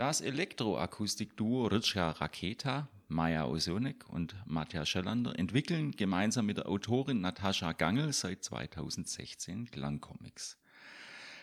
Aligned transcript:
Das 0.00 0.22
Elektroakustikduo 0.22 1.66
Ritschka 1.66 2.12
Raketa, 2.12 2.88
Maja 3.08 3.44
Osonek 3.44 4.08
und 4.08 4.34
Matja 4.46 4.86
Schellander 4.86 5.38
entwickeln 5.38 5.90
gemeinsam 5.90 6.46
mit 6.46 6.56
der 6.56 6.70
Autorin 6.70 7.20
Natascha 7.20 7.72
Gangel 7.72 8.10
seit 8.14 8.42
2016 8.42 9.70
Klangcomics. 9.70 10.56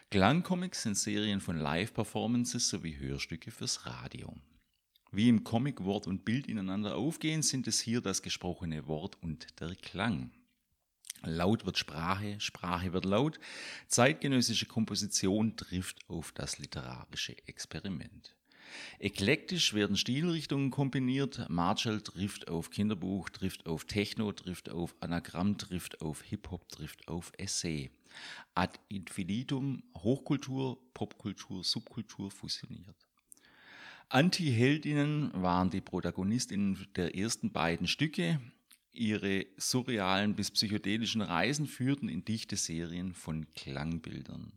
Klangcomics 0.09 0.81
sind 0.81 0.97
Serien 0.97 1.39
von 1.39 1.55
Live-Performances 1.55 2.67
sowie 2.67 2.97
Hörstücke 2.97 3.51
fürs 3.51 3.85
Radio. 3.85 4.33
Wie 5.11 5.29
im 5.29 5.43
Comic 5.43 5.83
Wort 5.83 6.07
und 6.07 6.25
Bild 6.25 6.47
ineinander 6.47 6.95
aufgehen, 6.95 7.43
sind 7.43 7.67
es 7.67 7.79
hier 7.79 8.01
das 8.01 8.23
gesprochene 8.23 8.87
Wort 8.87 9.21
und 9.21 9.59
der 9.59 9.75
Klang. 9.75 10.31
Laut 11.21 11.67
wird 11.67 11.77
Sprache, 11.77 12.39
Sprache 12.39 12.91
wird 12.91 13.05
laut, 13.05 13.39
zeitgenössische 13.87 14.65
Komposition 14.65 15.57
trifft 15.57 16.09
auf 16.09 16.31
das 16.31 16.57
literarische 16.57 17.37
Experiment. 17.47 18.33
Eklektisch 18.99 19.73
werden 19.73 19.97
Stilrichtungen 19.97 20.71
kombiniert, 20.71 21.49
Marshall 21.49 22.01
trifft 22.01 22.47
auf 22.47 22.69
Kinderbuch, 22.69 23.29
trifft 23.29 23.65
auf 23.65 23.85
Techno, 23.85 24.31
trifft 24.31 24.69
auf 24.69 24.95
Anagramm, 24.99 25.57
trifft 25.57 26.01
auf 26.01 26.21
Hip-Hop, 26.23 26.67
trifft 26.69 27.07
auf 27.07 27.31
Essay. 27.37 27.91
Ad 28.55 28.79
infinitum 28.89 29.83
Hochkultur, 29.95 30.79
Popkultur, 30.93 31.63
Subkultur 31.63 32.31
fusioniert. 32.31 33.07
Anti-Heldinnen 34.09 35.31
waren 35.33 35.69
die 35.69 35.81
Protagonistinnen 35.81 36.87
der 36.95 37.15
ersten 37.15 37.51
beiden 37.51 37.87
Stücke. 37.87 38.39
Ihre 38.93 39.45
surrealen 39.57 40.33
bis 40.33 40.49
psychedelischen 40.49 41.21
Reisen 41.21 41.67
führten 41.67 42.07
in 42.07 42.23
dichte 42.23 42.55
Serien 42.55 43.13
von 43.13 43.47
Klangbildern. 43.53 44.53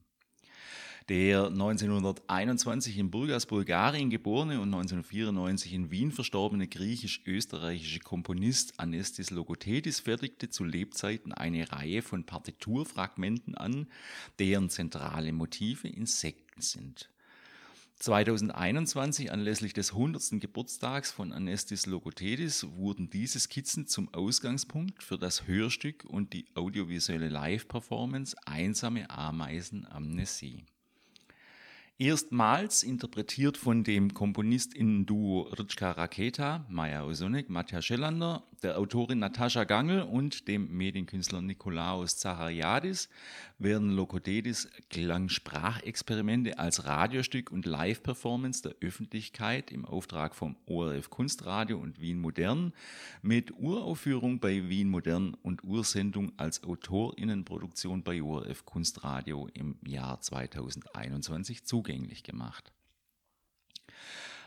Der 1.09 1.46
1921 1.46 2.98
in 2.98 3.10
Burgas, 3.10 3.46
Bulgarien 3.46 4.10
geborene 4.10 4.60
und 4.60 4.72
1994 4.74 5.73
in 5.73 5.90
Wien 5.90 6.12
verstorbene 6.12 6.68
griechisch-österreichische 6.68 8.01
Komponist 8.01 8.79
Anestis 8.79 9.30
Logotedis 9.30 10.01
fertigte 10.01 10.51
zu 10.51 10.65
Lebzeiten 10.65 11.32
eine 11.32 11.73
Reihe 11.73 12.02
von 12.02 12.24
Partiturfragmenten 12.24 13.56
an, 13.56 13.87
deren 14.38 14.71
zentrale 14.71 15.32
Motive 15.32 15.88
Insekten 15.88 16.60
sind. 16.60 17.10
2021, 18.01 19.30
anlässlich 19.30 19.74
des 19.74 19.93
100. 19.93 20.40
Geburtstags 20.40 21.12
von 21.12 21.32
Anestis 21.32 21.84
Logotedis, 21.84 22.66
wurden 22.76 23.10
diese 23.10 23.38
Skizzen 23.38 23.87
zum 23.87 24.12
Ausgangspunkt 24.15 25.02
für 25.02 25.18
das 25.18 25.46
Hörstück 25.46 26.06
und 26.06 26.32
die 26.32 26.46
audiovisuelle 26.54 27.28
Live-Performance 27.28 28.37
Einsame 28.46 29.10
Ameisen 29.10 29.87
Amnesie. 29.87 30.65
Erstmals 32.01 32.82
interpretiert 32.82 33.59
von 33.59 33.84
dem 33.84 34.15
KomponistInnen-Duo 34.15 35.51
Ritschka 35.59 35.90
Raketa, 35.90 36.65
Maja 36.70 37.04
Osonek, 37.04 37.51
Matja 37.51 37.82
Schellander, 37.82 38.43
der 38.62 38.79
Autorin 38.79 39.18
Natascha 39.18 39.65
Gangel 39.65 40.02
und 40.02 40.48
dem 40.48 40.74
Medienkünstler 40.74 41.43
Nikolaos 41.43 42.16
Zachariadis 42.16 43.10
werden 43.59 43.90
Lokodedis 43.90 44.68
Klang-Sprachexperimente 44.88 46.59
als 46.59 46.87
Radiostück 46.87 47.52
und 47.52 47.66
Live-Performance 47.66 48.62
der 48.62 48.76
Öffentlichkeit 48.80 49.71
im 49.71 49.84
Auftrag 49.84 50.34
vom 50.34 50.56
ORF 50.65 51.10
Kunstradio 51.10 51.78
und 51.78 52.01
Wien 52.01 52.18
Modern 52.18 52.73
mit 53.21 53.52
Uraufführung 53.59 54.40
bei 54.40 54.71
Wien 54.71 54.88
Modern 54.88 55.34
und 55.43 55.65
Ursendung 55.65 56.32
als 56.38 56.65
AutorInnenproduktion 56.65 58.02
bei 58.02 58.23
ORF 58.23 58.65
Kunstradio 58.65 59.48
im 59.52 59.76
Jahr 59.87 60.21
2021 60.21 61.65
zugänglich 61.65 61.90
zugänglich 61.91 62.23
gemacht. 62.23 62.73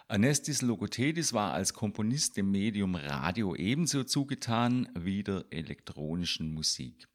Anestis 0.08 0.62
Logotedis 0.62 1.34
war 1.34 1.54
als 1.54 1.74
Komponist 1.74 2.38
dem 2.38 2.52
Medium 2.52 2.96
Radio 2.96 3.56
ebenso 3.56 4.04
zugetan 4.04 4.90
wie 4.98 5.24
der 5.24 5.46
elektronischen 5.50 6.54
Musik. 6.54 7.08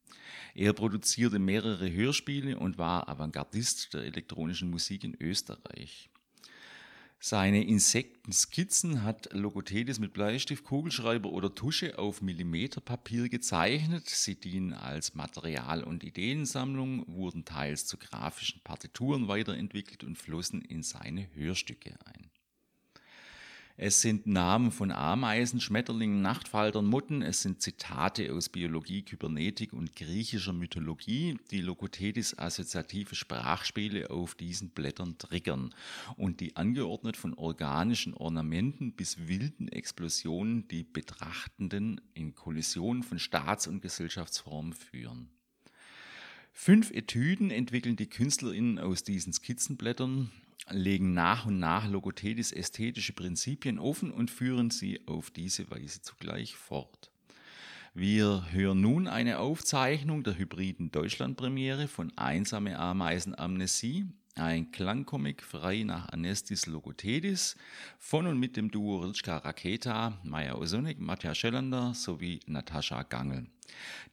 Er 0.55 0.73
produzierte 0.73 1.39
mehrere 1.39 1.91
Hörspiele 1.91 2.59
und 2.59 2.77
war 2.77 3.09
Avantgardist 3.09 3.95
der 3.95 4.03
elektronischen 4.05 4.71
Musik 4.71 5.05
in 5.05 5.17
Österreich. 5.21 6.11
Seine 7.21 7.65
Insektenskizzen 7.65 9.03
hat 9.03 9.33
Logothedes 9.33 9.99
mit 9.99 10.13
Bleistift, 10.13 10.63
Kugelschreiber 10.63 11.31
oder 11.31 11.53
Tusche 11.53 11.99
auf 11.99 12.23
Millimeterpapier 12.23 13.29
gezeichnet. 13.29 14.09
Sie 14.09 14.39
dienen 14.39 14.73
als 14.73 15.17
Material- 15.17 15.83
und 15.83 16.05
Ideensammlung, 16.05 17.05
wurden 17.09 17.45
teils 17.45 17.87
zu 17.87 17.97
grafischen 17.97 18.61
Partituren 18.63 19.27
weiterentwickelt 19.27 20.05
und 20.05 20.17
flossen 20.17 20.63
in 20.63 20.85
seine 20.85 21.29
Hörstücke 21.35 21.99
ein. 22.05 22.31
Es 23.81 24.01
sind 24.01 24.27
Namen 24.27 24.73
von 24.73 24.91
Ameisen, 24.91 25.61
Schmetterlingen, 25.61 26.21
Nachtfaltern, 26.21 26.85
Motten. 26.85 27.23
Es 27.23 27.43
sind 27.43 27.63
Zitate 27.63 28.33
aus 28.35 28.49
Biologie, 28.49 29.03
Kybernetik 29.03 29.73
und 29.73 29.95
griechischer 29.95 30.53
Mythologie, 30.53 31.39
die 31.53 31.61
Lokothetis 31.61 32.37
assoziative 32.37 33.15
Sprachspiele 33.15 34.11
auf 34.11 34.35
diesen 34.35 34.71
Blättern 34.71 35.17
triggern 35.19 35.73
und 36.17 36.41
die 36.41 36.57
angeordnet 36.57 37.17
von 37.17 37.35
organischen 37.35 38.15
Ornamenten 38.15 38.95
bis 38.95 39.29
wilden 39.29 39.69
Explosionen 39.69 40.67
die 40.67 40.83
Betrachtenden 40.83 42.01
in 42.15 42.35
Kollisionen 42.35 43.05
von 43.05 43.21
Staats- 43.21 43.69
und 43.69 43.81
Gesellschaftsformen 43.81 44.73
führen. 44.73 45.31
Fünf 46.53 46.91
Etüden 46.91 47.53
entwickeln 47.53 47.95
die 47.95 48.11
KünstlerInnen 48.11 48.81
aus 48.81 49.05
diesen 49.05 49.33
Skizzenblättern 49.33 50.33
legen 50.71 51.15
nach 51.15 51.47
und 51.47 51.59
nach 51.59 51.89
Logothedis 51.89 52.53
ästhetische 52.53 53.13
Prinzipien 53.13 53.79
offen 53.79 54.11
und 54.11 54.31
führen 54.31 54.71
sie 54.71 55.07
auf 55.07 55.31
diese 55.31 55.71
Weise 55.71 56.03
zugleich 56.03 56.57
fort. 56.57 57.11
Wir 57.95 58.53
hören 58.53 58.81
nun 58.81 59.09
eine 59.09 59.39
Aufzeichnung 59.39 60.23
der 60.23 60.39
hybriden 60.39 60.91
Deutschlandpremiere 60.91 61.89
von 61.89 62.13
Einsame 62.17 62.79
Ameisen 62.79 63.37
Amnesie, 63.37 64.07
ein 64.39 64.71
Klangcomic 64.71 65.43
frei 65.43 65.83
nach 65.83 66.11
Anestis 66.11 66.67
Logotedis 66.67 67.57
von 67.99 68.27
und 68.27 68.39
mit 68.39 68.57
dem 68.57 68.71
Duo 68.71 68.99
Ritschka 68.99 69.39
Raketa, 69.39 70.19
Maya 70.23 70.57
Osonik, 70.57 70.99
Matja 70.99 71.35
Schellander 71.35 71.95
sowie 71.95 72.41
Natascha 72.47 73.03
Gangel. 73.03 73.47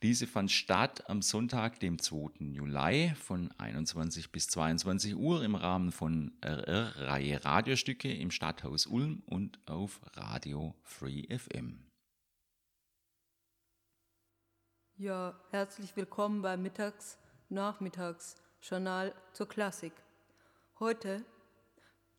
Diese 0.02 0.28
fand 0.28 0.52
statt 0.52 1.10
am 1.10 1.22
Sonntag, 1.22 1.80
dem 1.80 2.00
2. 2.00 2.40
Juli 2.40 3.14
von 3.16 3.52
21 3.58 4.32
bis 4.32 4.48
22 4.48 5.16
Uhr 5.16 5.44
im 5.44 5.56
Rahmen 5.56 5.92
von 5.92 6.34
RR-Reihe 6.42 7.44
Radiostücke 7.44 8.14
im 8.14 8.32
Stadthaus 8.32 8.86
Ulm 8.86 9.24
und 9.26 9.60
auf 9.68 10.00
Radio 10.14 10.76
Free 10.84 11.26
FM. 11.36 11.86
Ja, 14.98 15.38
herzlich 15.52 15.94
willkommen 15.98 16.42
beim 16.42 16.62
Mittags-Nachmittags-Journal 16.62 19.14
zur 19.34 19.50
Klassik. 19.50 19.92
Heute 20.78 21.24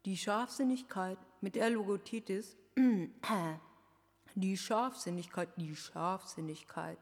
die 0.07 0.17
Scharfsinnigkeit 0.17 1.19
mit 1.43 1.57
der 1.57 1.69
Logotitis, 1.69 2.57
die 4.35 4.57
Scharfsinnigkeit, 4.57 5.51
die 5.59 5.77
Scharfsinnigkeit 5.77 6.97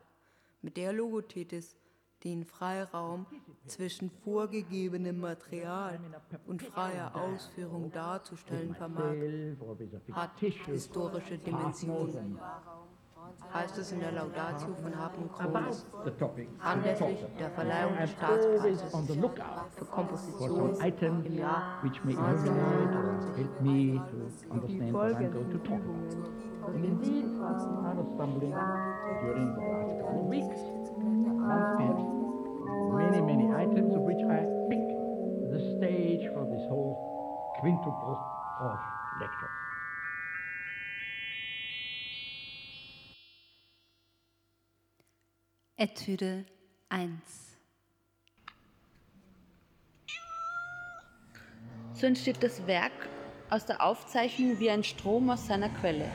mit 0.62 0.76
der 0.76 0.92
Logotitis 0.92 1.76
den 2.24 2.44
Freiraum 2.44 3.26
zwischen 3.66 4.10
vorgegebenem 4.10 5.20
Material 5.20 6.00
und 6.46 6.60
freier 6.60 7.14
Ausführung 7.14 7.92
darzustellen 7.92 8.74
vermag, 8.74 9.14
hat 10.10 10.36
historische 10.40 11.38
Dimensionen 11.38 12.36
heißt 13.52 13.78
es 13.78 13.92
in 13.92 14.00
der 14.00 14.12
Laudatio 14.12 14.74
von 14.82 14.98
Hartmut 14.98 15.32
Kronos, 15.32 15.86
anlässlich 16.60 17.26
der 17.38 17.50
Verleihung 17.50 17.96
des 17.98 18.10
Staatspreises 18.10 18.94
für 19.76 19.84
Komposition 19.84 20.76
im 20.80 21.38
Jahr 21.38 21.80
1990 21.82 23.46
die 23.62 24.00
folgenden 24.90 25.50
Übungen 25.50 26.00
durchgeführt. 26.00 26.74
Many, 32.94 33.20
many 33.20 33.46
items 33.52 33.94
of 33.94 34.02
which 34.06 34.22
I 34.22 34.46
pick 34.68 34.86
the 35.50 35.58
stage 35.76 36.30
for 36.32 36.44
this 36.46 36.64
whole 36.68 36.96
quintuple 37.60 38.16
of 38.60 38.78
lectures. 39.20 39.63
Etüde 45.84 46.46
1 46.88 47.12
So 51.92 52.06
entsteht 52.06 52.42
das 52.42 52.66
Werk 52.66 52.90
aus 53.50 53.66
der 53.66 53.84
Aufzeichnung 53.84 54.58
wie 54.60 54.70
ein 54.70 54.82
Strom 54.82 55.28
aus 55.28 55.46
seiner 55.46 55.68
Quelle. 55.68 56.10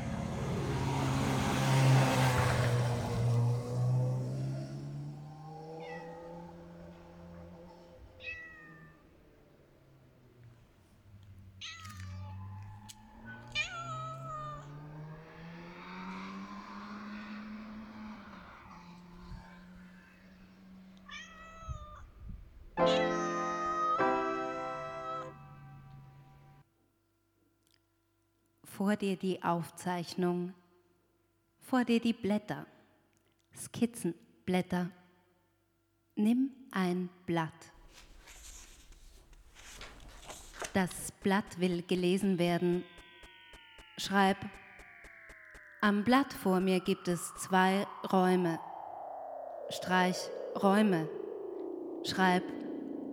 Dir 29.01 29.16
die 29.16 29.42
Aufzeichnung, 29.44 30.54
vor 31.60 31.86
dir 31.86 32.00
die 32.00 32.13
Blätter, 32.13 32.66
Skizzenblätter. 33.56 34.90
Nimm 36.16 36.51
ein 36.72 37.10
Blatt. 37.25 37.72
Das 40.74 41.12
Blatt 41.24 41.60
will 41.60 41.81
gelesen 41.84 42.38
werden. 42.38 42.84
Schreib, 43.98 44.38
am 45.81 46.04
Blatt 46.04 46.34
vor 46.34 46.60
mir 46.60 46.80
gibt 46.80 47.07
es 47.07 47.34
zwei 47.36 47.88
Räume. 48.12 48.60
Streich 49.69 50.18
Räume. 50.62 51.10
Schreib, 52.04 52.44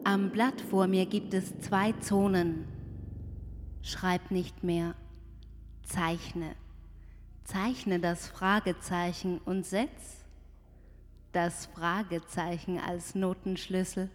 am 0.04 0.30
Blatt 0.30 0.60
vor 0.60 0.86
mir 0.86 1.06
gibt 1.06 1.34
es 1.34 1.58
zwei 1.60 1.92
Zonen. 1.92 2.66
Schreib 3.82 4.30
nicht 4.30 4.64
mehr. 4.64 4.94
Zeichne. 5.86 6.54
Zeichne 7.44 8.00
das 8.00 8.28
Fragezeichen 8.28 9.38
und 9.44 9.64
setz 9.64 10.24
das 11.32 11.66
Fragezeichen 11.66 12.78
als 12.78 13.14
Notenschlüssel. 13.14 14.10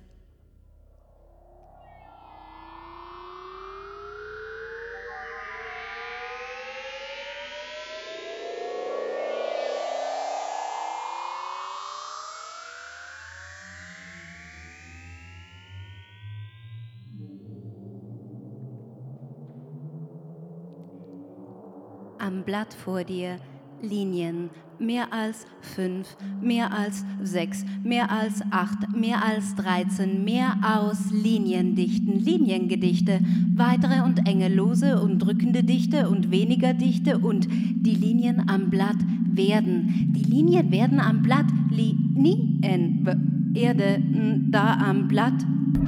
Blatt 22.52 22.74
vor 22.74 23.06
dir 23.06 23.38
Linien, 23.82 24.50
mehr 24.78 25.14
als 25.14 25.46
fünf, 25.62 26.18
mehr 26.42 26.78
als 26.78 27.06
sechs, 27.24 27.64
mehr 27.82 28.12
als 28.12 28.42
acht, 28.52 28.94
mehr 28.94 29.24
als 29.24 29.56
dreizehn, 29.56 30.26
mehr 30.26 30.58
aus 30.62 31.12
Liniendichten, 31.12 32.20
Liniengedichte, 32.20 33.22
weitere 33.56 34.02
und 34.02 34.28
enge, 34.28 34.50
lose 34.50 35.02
und 35.02 35.20
drückende 35.20 35.64
Dichte 35.64 36.10
und 36.10 36.30
weniger 36.30 36.74
Dichte 36.74 37.20
und 37.20 37.48
die 37.50 37.96
Linien 37.96 38.50
am 38.50 38.70
Blatt 38.70 38.98
werden. 39.32 40.12
Die 40.14 40.30
Linien 40.30 40.74
werden 40.74 41.00
am 41.00 41.22
Blatt 41.22 41.48
Linien, 41.70 43.08
Erde, 43.54 44.04
da 44.50 44.74
am 44.74 45.08
Blatt 45.08 45.46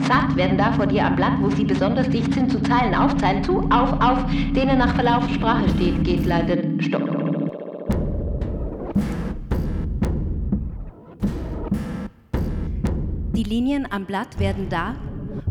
Satt 0.08 0.36
werden 0.36 0.58
da 0.58 0.72
vor 0.72 0.88
dir 0.88 1.06
am 1.06 1.16
Blatt, 1.16 1.34
wo 1.42 1.50
sie 1.50 1.66
besonders 1.66 2.10
dicht 2.10 2.34
sind, 2.34 2.52
zu 2.52 2.62
Zeilen 2.62 2.94
auf, 2.94 3.16
Zeilen 3.18 3.44
zu, 3.44 3.60
auf, 3.70 3.94
auf, 4.02 4.26
denen 4.56 4.78
nach 4.78 4.94
Verlauf 4.96 5.28
Sprache 5.30 5.68
steht, 5.70 6.04
geht, 6.04 6.26
leitet, 6.26 6.84
stopp. 6.84 7.24
Die 13.36 13.44
Linien 13.44 13.88
am 13.90 14.06
Blatt 14.06 14.40
werden 14.40 14.68
da, 14.70 14.94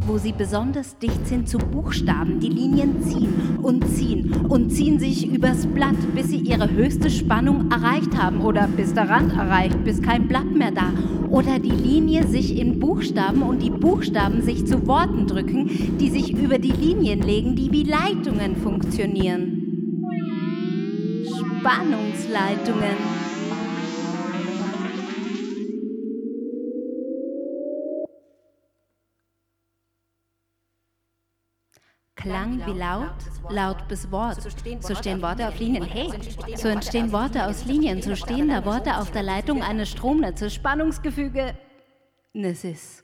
wo 0.07 0.17
sie 0.19 0.33
besonders 0.33 0.99
dicht 0.99 1.27
sind 1.27 1.49
zu 1.49 1.59
Buchstaben. 1.59 2.41
Die 2.41 2.49
Linien 2.49 3.03
ziehen 3.03 3.59
und 3.61 3.87
ziehen 3.89 4.47
und 4.49 4.71
ziehen 4.71 4.99
sich 4.99 5.29
übers 5.33 5.67
Blatt, 5.67 5.97
bis 6.15 6.29
sie 6.29 6.39
ihre 6.39 6.71
höchste 6.71 7.11
Spannung 7.11 7.71
erreicht 7.71 8.17
haben 8.17 8.41
oder 8.41 8.69
bis 8.69 8.95
der 8.95 9.09
Rand 9.09 9.33
erreicht, 9.33 9.83
bis 9.85 10.01
kein 10.01 10.29
Blatt 10.29 10.51
mehr 10.51 10.71
da. 10.71 10.93
Oder 11.29 11.59
die 11.59 11.71
Linie 11.71 12.27
sich 12.27 12.59
in 12.59 12.79
Buchstaben 12.79 13.43
und 13.43 13.63
die 13.63 13.72
Buchstaben 13.83 14.43
sich 14.43 14.65
zu 14.65 14.87
Worten 14.87 15.27
drücken, 15.27 15.99
die 15.99 16.09
sich 16.09 16.33
über 16.33 16.59
die 16.59 16.71
Linien 16.71 17.21
legen, 17.21 17.57
die 17.57 17.73
wie 17.73 17.83
Leitungen 17.83 18.55
funktionieren. 18.55 19.59
Spannungsleitungen. 21.59 22.97
Klang 32.15 32.65
wie 32.65 32.79
laut, 32.79 33.11
laut 33.51 33.89
bis 33.89 34.09
Wort. 34.13 34.41
So 34.81 34.95
stehen 34.95 35.21
Worte 35.23 35.49
auf 35.49 35.59
Linien. 35.59 35.83
Hey, 35.83 36.09
so 36.55 36.69
entstehen 36.69 37.11
Worte 37.11 37.45
aus 37.45 37.65
Linien. 37.65 38.01
So 38.01 38.15
stehen 38.15 38.47
da 38.47 38.65
Worte 38.65 38.97
auf 38.99 39.11
der 39.11 39.25
Leitung 39.25 39.61
eines 39.61 39.91
Stromnetzes. 39.91 40.55
Spannungsgefüge. 40.55 41.57
Nessis. 42.33 43.03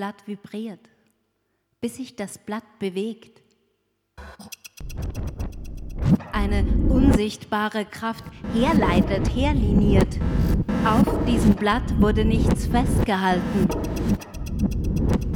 Blatt 0.00 0.26
vibriert, 0.26 0.80
bis 1.82 1.96
sich 1.96 2.16
das 2.16 2.38
Blatt 2.38 2.64
bewegt. 2.78 3.42
Eine 6.32 6.64
unsichtbare 6.88 7.84
Kraft 7.84 8.24
herleitet, 8.54 9.28
herliniert. 9.36 10.18
Auf 10.86 11.22
diesem 11.26 11.52
Blatt 11.52 11.82
wurde 12.00 12.24
nichts 12.24 12.66
festgehalten. 12.66 13.68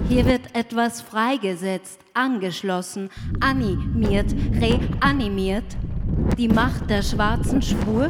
Hier 0.09 0.25
wird 0.25 0.57
etwas 0.57 1.03
freigesetzt, 1.03 2.01
angeschlossen, 2.15 3.11
animiert, 3.41 4.35
reanimiert. 4.63 5.77
Die 6.39 6.49
Macht 6.49 6.89
der 6.89 7.03
schwarzen 7.03 7.61
Spur. 7.61 8.09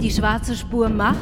Die 0.00 0.12
schwarze 0.12 0.54
Spur 0.54 0.88
macht 0.88 1.18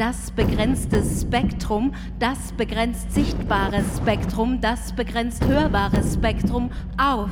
das 0.00 0.30
begrenzte 0.30 1.02
Spektrum, 1.04 1.92
das 2.18 2.52
begrenzt 2.52 3.12
sichtbare 3.12 3.84
Spektrum, 3.98 4.58
das 4.62 4.94
begrenzt 4.94 5.46
hörbare 5.46 6.02
Spektrum 6.02 6.70
auf. 6.96 7.28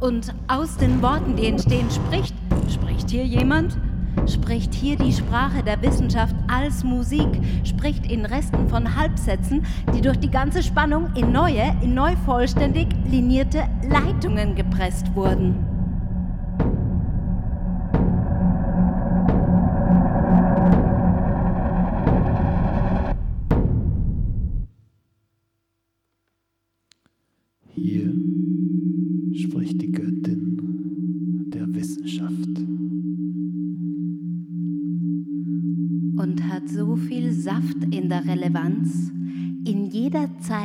Und 0.00 0.34
aus 0.48 0.76
den 0.78 1.00
Worten, 1.00 1.36
die 1.36 1.46
entstehen, 1.46 1.88
spricht, 1.88 2.34
spricht 2.68 3.10
hier 3.10 3.24
jemand? 3.24 3.78
Spricht 4.26 4.74
hier 4.74 4.96
die 4.96 5.12
Sprache 5.12 5.62
der 5.62 5.80
Wissenschaft 5.80 6.34
als 6.48 6.82
Musik, 6.82 7.28
spricht 7.62 8.10
in 8.10 8.24
Resten 8.24 8.68
von 8.68 8.96
Halbsätzen, 8.96 9.64
die 9.94 10.00
durch 10.00 10.18
die 10.18 10.30
ganze 10.30 10.64
Spannung 10.64 11.14
in 11.14 11.30
neue, 11.30 11.72
in 11.82 11.94
neu 11.94 12.16
vollständig 12.26 12.88
linierte 13.08 13.62
Leitungen 13.88 14.56
gepresst 14.56 15.14
wurden. 15.14 15.77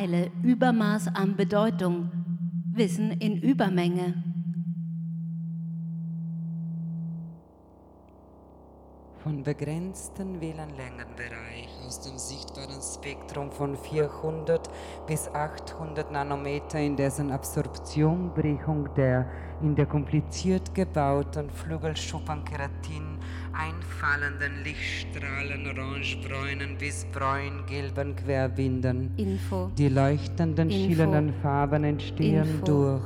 Zeile 0.03 0.31
Übermaß 0.43 1.15
an 1.15 1.37
Bedeutung, 1.37 2.11
Wissen 2.73 3.11
in 3.11 3.37
Übermenge. 3.37 4.21
von 9.23 9.41
begrenzten 9.41 10.41
Wellenlängenbereich 10.41 11.69
aus 11.87 12.01
dem 12.01 12.17
sichtbaren 12.17 12.81
Spektrum 12.81 13.53
von 13.53 13.77
400 13.77 14.69
bis 15.07 15.29
800 15.29 16.11
Nanometer, 16.11 16.79
in 16.79 16.97
dessen 16.97 17.31
Absorptionbrechung 17.31 18.93
der 18.95 19.29
in 19.61 19.75
der 19.75 19.85
kompliziert 19.85 20.75
gebauten 20.75 21.49
Flügelschuppen-Keratin 21.49 23.12
einfallenden 23.53 24.63
Lichtstrahlen 24.63 25.67
orangebräunen 25.67 26.77
bis 26.77 27.05
bräungelben 27.05 28.15
Querbinden. 28.15 29.11
Info. 29.17 29.71
Die 29.77 29.89
leuchtenden, 29.89 30.69
Info. 30.69 30.87
schillernden 30.95 31.33
Farben 31.41 31.83
entstehen 31.83 32.47
Info. 32.47 32.65
durch 32.65 33.01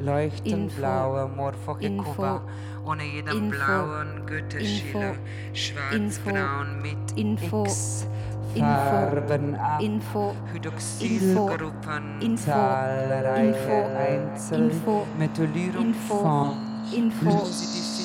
leuchtend 0.00 0.52
Info. 0.72 0.76
blaue 0.76 1.28
Morphohekuba, 1.28 2.36
Info. 2.36 2.90
ohne 2.90 3.04
jeden 3.04 3.28
Info. 3.36 3.50
blauen 3.50 4.26
Güteschiller, 4.26 5.10
Info. 5.10 5.20
schwarzbraun 5.54 6.82
mit 6.82 7.18
Info. 7.18 7.64
X. 7.64 8.06
Info. 8.54 8.66
Farben 8.66 9.54
ab, 9.54 9.80
Info. 9.80 10.34
Hydroxylgruppen, 10.52 12.20
Info. 12.20 12.44
zahlreiche 12.44 13.48
Info. 13.48 13.96
Einzel, 13.96 14.70
Info. 14.70 15.06
Methylierung 15.18 15.86
Info. 15.86 16.16
von 16.18 16.56
Info. 16.94 17.46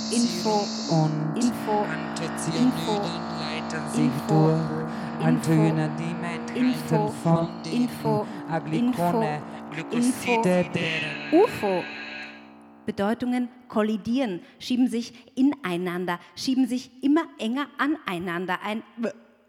Lucidifizierung 0.09 0.67
und 0.89 1.35
Info. 1.35 1.83
Anthocyaniden 1.83 3.01
leiten 3.39 3.89
sich 3.91 4.05
Info. 4.05 4.27
durch. 4.27 4.87
Info. 5.27 5.51
enthalten 5.59 7.13
von 7.23 7.49
Info. 7.65 8.25
den 8.25 8.53
Aglycone, 8.53 9.41
Glykoside, 9.71 10.65
UFO. 11.31 11.83
Bedeutungen 12.85 13.49
kollidieren, 13.67 14.41
schieben 14.59 14.87
sich 14.87 15.13
ineinander, 15.35 16.19
schieben 16.35 16.67
sich 16.67 17.03
immer 17.03 17.23
enger 17.37 17.67
aneinander. 17.77 18.59
Ein 18.63 18.83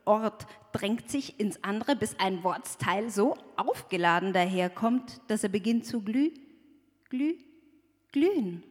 Ort 0.04 0.46
drängt 0.72 1.08
sich 1.08 1.38
ins 1.38 1.62
andere, 1.62 1.94
bis 1.94 2.18
ein 2.18 2.42
Wortsteil 2.42 3.10
so 3.10 3.36
aufgeladen 3.56 4.32
daherkommt, 4.32 5.20
dass 5.28 5.44
er 5.44 5.50
beginnt 5.50 5.86
zu 5.86 6.00
glüh, 6.00 6.30
glüh, 7.10 7.34
glühen. 8.10 8.64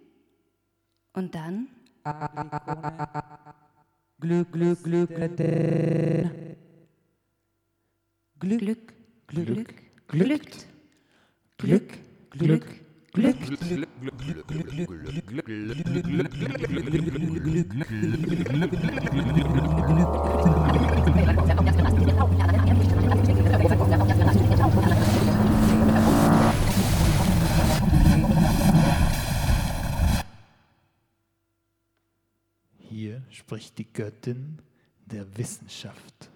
Und 1.17 1.33
dann 1.33 1.67
Glück, 4.19 4.51
Glück, 4.51 4.83
Glück, 4.83 5.09
Glück, 5.15 5.33
Glück, 8.39 8.67
Glück, 8.67 8.93
Glück, 9.27 9.73
glückt, 10.07 10.67
Glück, 11.57 11.97
Glück, 12.29 12.65
Glück. 13.13 13.35
Hier 21.59 21.76
spricht 33.47 33.77
die 33.77 33.85
Göttin 33.85 34.59
der 35.05 35.25
Wissenschaft. 35.37 36.29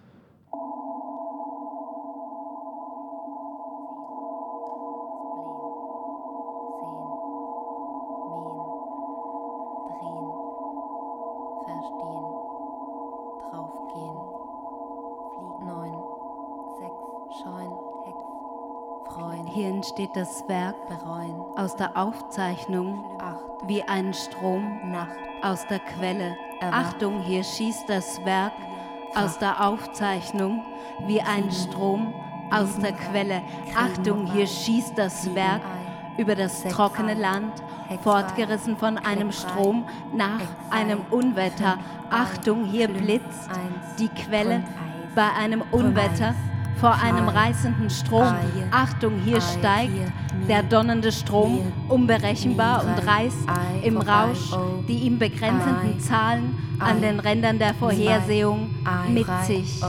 Entsteht 20.01 20.15
das 20.15 20.43
Werk 20.47 20.87
Bereuen. 20.87 21.35
aus 21.55 21.75
der 21.75 21.95
Aufzeichnung 21.95 23.05
Acht. 23.19 23.67
wie 23.67 23.83
ein 23.83 24.15
Strom 24.15 24.91
Nacht. 24.91 25.15
aus 25.43 25.67
der 25.67 25.77
Quelle. 25.77 26.35
Erwacht. 26.59 26.87
Achtung, 26.95 27.21
hier 27.21 27.43
schießt 27.43 27.87
das 27.87 28.25
Werk 28.25 28.53
aus 29.13 29.37
der 29.37 29.63
Aufzeichnung 29.63 30.65
wie 31.05 31.21
ein 31.21 31.51
Strom 31.51 32.15
aus 32.49 32.79
der 32.79 32.93
Quelle. 32.93 33.43
Achtung, 33.75 34.25
hier 34.25 34.47
schießt 34.47 34.97
das 34.97 35.35
Werk 35.35 35.61
über 36.17 36.33
das 36.33 36.63
trockene 36.63 37.13
Land, 37.13 37.61
fortgerissen 38.01 38.77
von 38.77 38.97
einem 38.97 39.31
Strom 39.31 39.85
nach 40.15 40.41
einem 40.71 41.01
Unwetter. 41.11 41.77
Achtung, 42.09 42.65
hier 42.65 42.87
blitzt 42.87 43.51
die 43.99 44.09
Quelle 44.09 44.63
bei 45.13 45.29
einem 45.39 45.61
Unwetter 45.71 46.33
vor 46.81 46.95
einem 46.95 47.29
reißenden 47.29 47.91
Strom. 47.91 48.33
Achtung, 48.71 49.19
hier 49.23 49.39
steigt 49.39 49.93
der 50.49 50.63
donnernde 50.63 51.11
Strom, 51.11 51.71
unberechenbar 51.87 52.83
und 52.83 53.07
reißt 53.07 53.47
im 53.83 53.97
Rausch 53.97 54.51
die 54.87 54.97
ihm 55.05 55.19
begrenzenden 55.19 55.99
Zahlen 55.99 56.57
an 56.79 57.01
den 57.01 57.19
Rändern 57.19 57.59
der 57.59 57.75
Vorhersehung 57.75 58.71
mit 59.09 59.27
sich. 59.45 59.79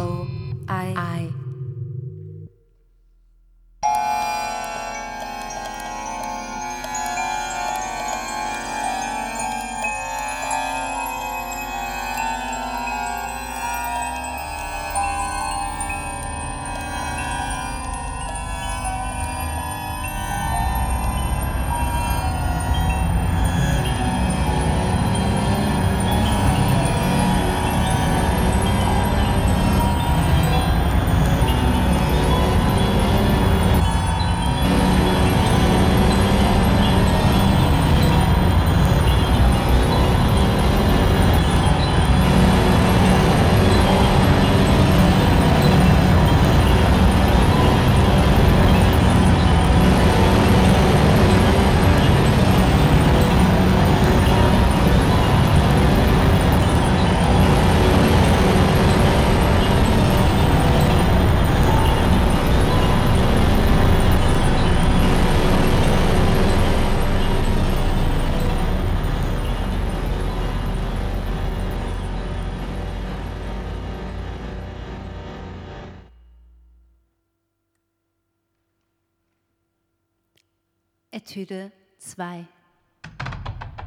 Etüde 81.43 81.73
2. 81.99 82.47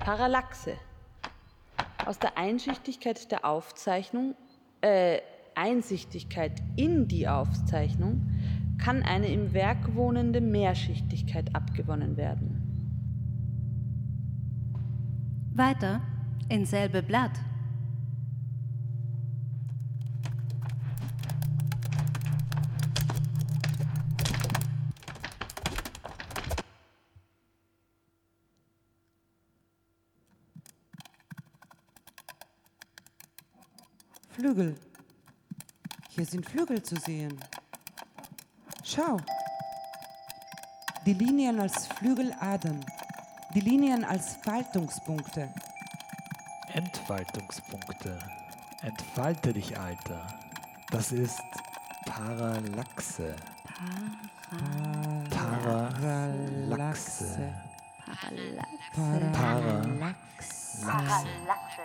Parallaxe. 0.02 0.74
Aus 2.06 2.20
der 2.20 2.38
Einschichtigkeit 2.38 3.32
der 3.32 3.46
Aufzeichnung, 3.46 4.36
äh, 4.82 5.22
Einsichtigkeit 5.56 6.62
in 6.76 7.08
die 7.08 7.30
Aufzeichnung 7.30 8.30
kann 8.78 9.04
eine 9.04 9.28
im 9.28 9.54
Werk 9.54 9.96
wohnende 9.96 10.42
Mehrschichtigkeit 10.42 11.56
abgewonnen 11.56 12.18
werden. 12.18 12.62
Weiter 15.54 16.02
in 16.50 16.66
selbe 16.66 17.02
Blatt. 17.04 17.40
Flügel. 34.36 34.75
Hier 36.10 36.25
sind 36.25 36.46
Flügel 36.46 36.84
zu 36.84 36.98
sehen. 36.98 37.39
Schau. 38.84 39.18
Die 41.06 41.13
Linien 41.13 41.58
als 41.62 41.88
Flügeladern. 41.88 42.86
Die 43.54 43.62
Linien 43.62 44.04
als 44.04 44.36
Faltungspunkte. 44.44 45.54
Entfaltungspunkte. 46.74 48.20
Entfalte 48.82 49.54
dich, 49.54 49.80
Alter. 49.80 50.27
Das 50.92 51.13
ist 51.13 51.39
Parallaxe. 52.06 53.38
Parallaxe. 55.30 56.44
Parallaxe. 58.06 58.98
Parallaxe. 59.32 60.86
Parallaxe. 60.86 61.85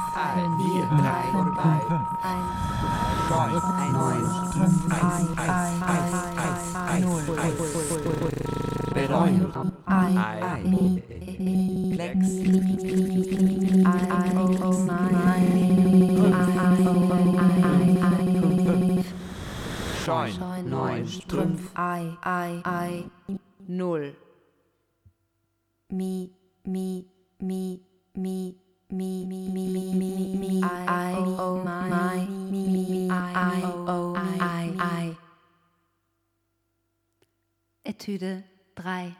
Scheun, 20.01 20.69
neun, 20.69 21.07
Strümpf, 21.07 21.71
Ei, 21.77 22.17
Ei, 22.25 22.61
Ei, 22.65 23.09
Null. 23.67 24.15
Mi, 25.91 26.31
mi, 26.65 27.05
mi, 27.39 27.79
mi, 28.15 28.55
mi, 28.89 29.25
mi, 29.27 29.49
mi, 29.49 29.67
mi, 29.69 29.93
mi, 29.93 30.35
mi, 30.37 30.61
I, 30.63 30.85
I, 30.87 31.13
oh, 31.37 31.61
my. 31.63 31.90
I 33.43 33.63
O 33.63 34.15
I 34.15 34.77
I. 34.77 35.17
Etüde 37.83 38.43
3. 38.75 39.15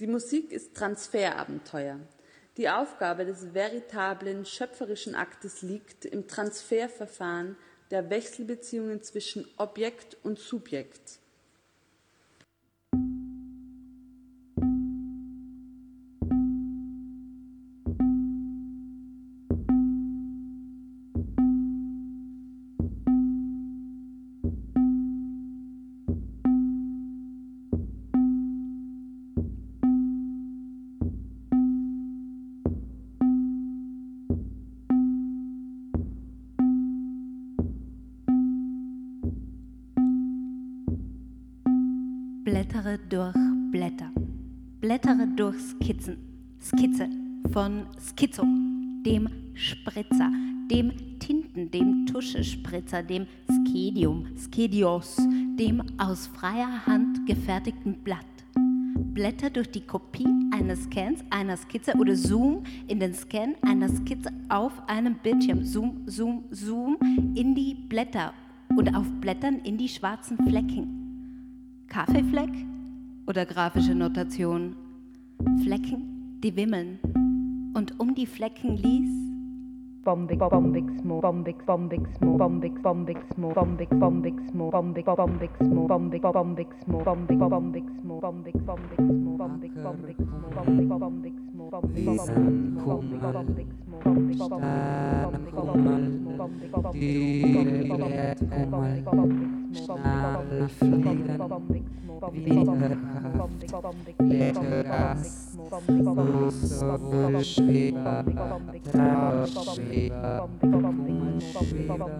Die 0.00 0.06
Musik 0.06 0.52
ist 0.52 0.74
Transferabenteuer. 0.74 2.00
Die 2.56 2.70
Aufgabe 2.70 3.26
des 3.26 3.52
veritablen 3.52 4.46
schöpferischen 4.46 5.14
Aktes 5.14 5.60
liegt 5.60 6.06
im 6.06 6.28
Transferverfahren 6.28 7.56
der 7.90 8.08
Wechselbeziehungen 8.08 9.02
zwischen 9.02 9.46
Objekt 9.58 10.16
und 10.22 10.38
Subjekt. 10.38 11.18
Spritzer, 52.68 53.02
dem 53.02 53.26
Skedium, 53.50 54.26
Skedios, 54.36 55.16
dem 55.58 55.82
aus 55.96 56.26
freier 56.26 56.84
Hand 56.86 57.26
gefertigten 57.26 57.94
Blatt. 58.04 58.26
Blätter 59.14 59.48
durch 59.48 59.70
die 59.70 59.80
Kopie 59.80 60.28
eines 60.52 60.84
Scans, 60.84 61.24
einer 61.30 61.56
Skizze 61.56 61.94
oder 61.98 62.14
Zoom 62.14 62.62
in 62.86 63.00
den 63.00 63.14
Scan 63.14 63.54
einer 63.62 63.88
Skizze 63.88 64.30
auf 64.50 64.72
einem 64.86 65.14
Bildschirm. 65.14 65.64
Zoom, 65.64 66.02
Zoom, 66.06 66.44
Zoom 66.50 66.98
in 67.34 67.54
die 67.54 67.74
Blätter 67.74 68.34
und 68.76 68.94
auf 68.94 69.06
Blättern 69.20 69.60
in 69.64 69.78
die 69.78 69.88
schwarzen 69.88 70.36
Flecken. 70.46 71.86
Kaffeefleck 71.88 72.52
oder 73.26 73.46
grafische 73.46 73.94
Notation. 73.94 74.76
Flecken, 75.62 76.38
die 76.44 76.54
wimmeln. 76.54 76.98
Und 77.74 77.98
um 77.98 78.14
die 78.14 78.26
Flecken 78.26 78.76
ließ 78.76 79.27
bombik 80.08 80.38
bombik 80.38 80.84
små 81.02 81.20
bombik 81.20 81.56
bombik 81.66 82.00
små 82.16 82.38
bombik 82.38 82.72
bombik 82.82 83.18
små 83.34 83.52
bombik 83.54 83.90
bombik 84.00 84.36
små 84.50 84.70
bombik 84.70 85.04
bombik 85.04 85.52
små 85.60 85.86
bombik 85.88 86.22
bombik 86.22 86.68
små 86.84 87.04
bombik 87.04 87.42
bombik 87.42 87.84
små 88.00 88.20
bombik 88.20 88.54
bombik 88.64 89.04
små 89.04 89.36
bombik 89.36 89.74
bombik 89.76 90.16
små 90.16 90.50
bombik 90.56 90.92
bombik 90.96 91.34
små 91.36 91.47
Lesen 91.68 92.78
kummeln, 92.82 93.68
Stern 94.32 95.52
kummeln, 95.54 96.26
die 96.94 97.98
Welt 97.98 98.40
kummeln, 98.50 99.68
Sterne 99.74 100.68
fliegen, 100.68 101.38
Widerhaft, 102.32 103.50
Lederast, 104.18 105.58
Fußsowohl 105.86 107.44
Schweber, 107.44 108.24
Trauerschweber, 108.90 110.48
Kummelschweber, 110.60 112.10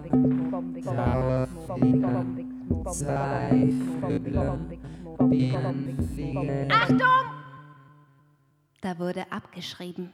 Trauerflieger, 0.83 2.25
Seiflügler, 2.85 4.57
Bienenflieger. 5.27 6.67
Achtung! 6.69 7.38
Da 8.81 8.97
wurde 8.97 9.31
abgeschrieben. 9.31 10.13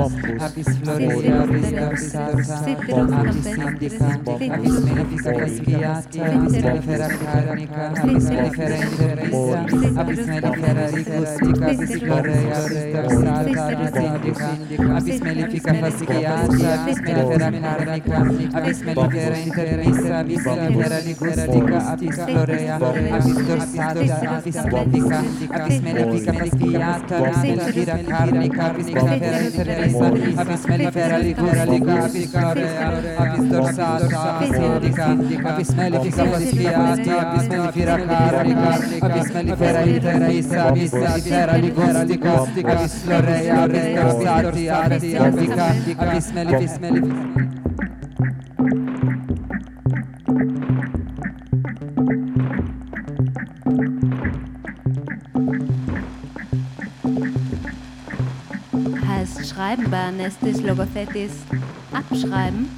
bombus, 0.00 0.42
abis 0.42 0.68
florida, 0.78 1.42
abis 1.42 1.68
capsata, 1.70 2.54
abis 3.20 3.46
indica, 3.46 4.54
abis 4.54 4.76
melifica 4.84 5.32
caschiata, 5.34 6.24
abis 6.24 6.54
melifera 6.64 7.08
carnica, 7.08 7.82
abis 8.02 8.24
melifera 8.30 8.76
interessa, 8.76 9.58
abis 10.00 10.26
melifera 10.26 10.84
ricustica, 10.96 11.66
abis 11.70 11.92
florea, 12.00 12.56
abis 12.56 12.82
capsata, 12.94 13.70
abis 13.76 13.94
indica, 14.08 14.48
abis 14.96 15.18
melifica 15.20 15.72
fasciata, 15.74 16.34
abis 16.80 16.98
melifera 17.00 17.48
carnica, 17.60 18.16
abis 18.58 18.78
melifera 18.82 19.38
interessa, 19.38 20.18
abis 20.20 20.44
melifera 20.46 20.98
ricustica, 21.00 21.78
abis 21.92 22.16
florea, 22.16 22.76
abis 23.16 23.38
dorsata, 23.46 24.00
abis 24.36 24.56
indica, 24.64 25.64
abis 25.64 25.80
melifica 25.80 26.32
fasciata, 26.40 27.14
abis 27.16 27.42
melifera 27.42 27.96
carnica, 28.10 28.62
abis 28.70 28.86
melifera 28.86 29.38
interessa, 29.40 29.89
Cesar, 29.90 30.12
Apis 30.38 30.66
mellifera, 30.66 31.18
licorica, 31.18 32.04
apis 32.04 32.30
correa, 32.30 32.88
apis 33.18 33.48
dorsata, 33.50 34.38
sindica, 34.46 35.06
apis 35.50 35.70
mellifica, 35.74 36.24
posfiata, 36.24 37.20
apis 37.20 37.48
mellifera, 37.48 37.98
carlica, 38.06 39.06
apis 39.06 39.30
mellifera, 39.34 39.82
interissa, 39.86 40.68
apis 40.68 40.92
mellifera, 40.92 41.58
licostica, 41.58 42.72
apis 42.72 42.94
florea, 43.02 43.64
apis 43.64 43.86
dorsati, 43.96 44.68
apis 44.68 45.02
mellifica, 45.02 45.66
apis 45.98 46.30
mellifera, 46.78 47.89
bei 59.76 59.98
Anestis 59.98 60.60
Logothetis 60.62 61.30
abschreiben, 61.92 62.68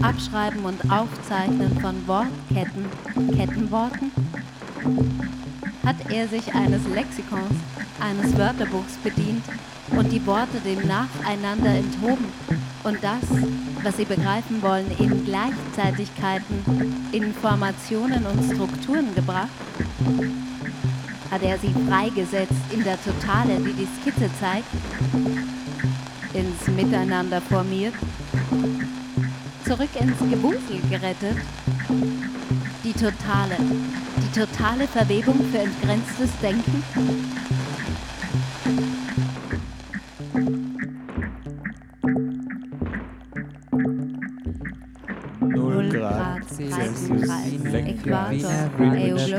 abschreiben 0.00 0.64
und 0.64 0.80
aufzeichnen 0.90 1.78
von 1.80 1.94
Wortketten, 2.06 2.86
Kettenworten, 3.36 4.10
hat 5.84 5.96
er 6.10 6.26
sich 6.28 6.54
eines 6.54 6.80
Lexikons, 6.94 7.52
eines 8.00 8.38
Wörterbuchs 8.38 8.94
bedient 9.04 9.44
und 9.90 10.10
die 10.10 10.24
Worte 10.26 10.58
dem 10.64 10.86
nacheinander 10.86 11.74
enthoben 11.74 12.26
und 12.84 13.04
das, 13.04 13.28
was 13.82 13.96
sie 13.98 14.06
begreifen 14.06 14.62
wollen, 14.62 14.90
in 14.98 15.26
Gleichzeitigkeiten, 15.26 16.64
in 17.12 17.34
Formationen 17.34 18.24
und 18.24 18.54
Strukturen 18.54 19.14
gebracht? 19.14 19.48
Hat 21.30 21.42
er 21.42 21.58
sie 21.58 21.74
freigesetzt 21.86 22.54
in 22.72 22.82
der 22.84 22.96
Totale, 23.02 23.58
die 23.58 23.74
die 23.74 23.88
Skizze 24.00 24.30
zeigt? 24.40 25.47
Ins 26.38 26.68
Miteinander 26.68 27.40
formiert? 27.40 27.94
Zurück 29.64 29.88
ins 29.98 30.18
Gewusel 30.30 30.80
gerettet? 30.88 31.36
Die 32.84 32.92
Totale, 32.92 33.56
die 34.22 34.38
totale 34.38 34.86
Verwebung 34.86 35.34
für 35.50 35.58
entgrenztes 35.58 36.30
Denken? 36.40 36.84
Null 45.40 45.88
Grad 45.88 46.44
Celsius. 46.48 47.28
Äquator, 47.74 48.70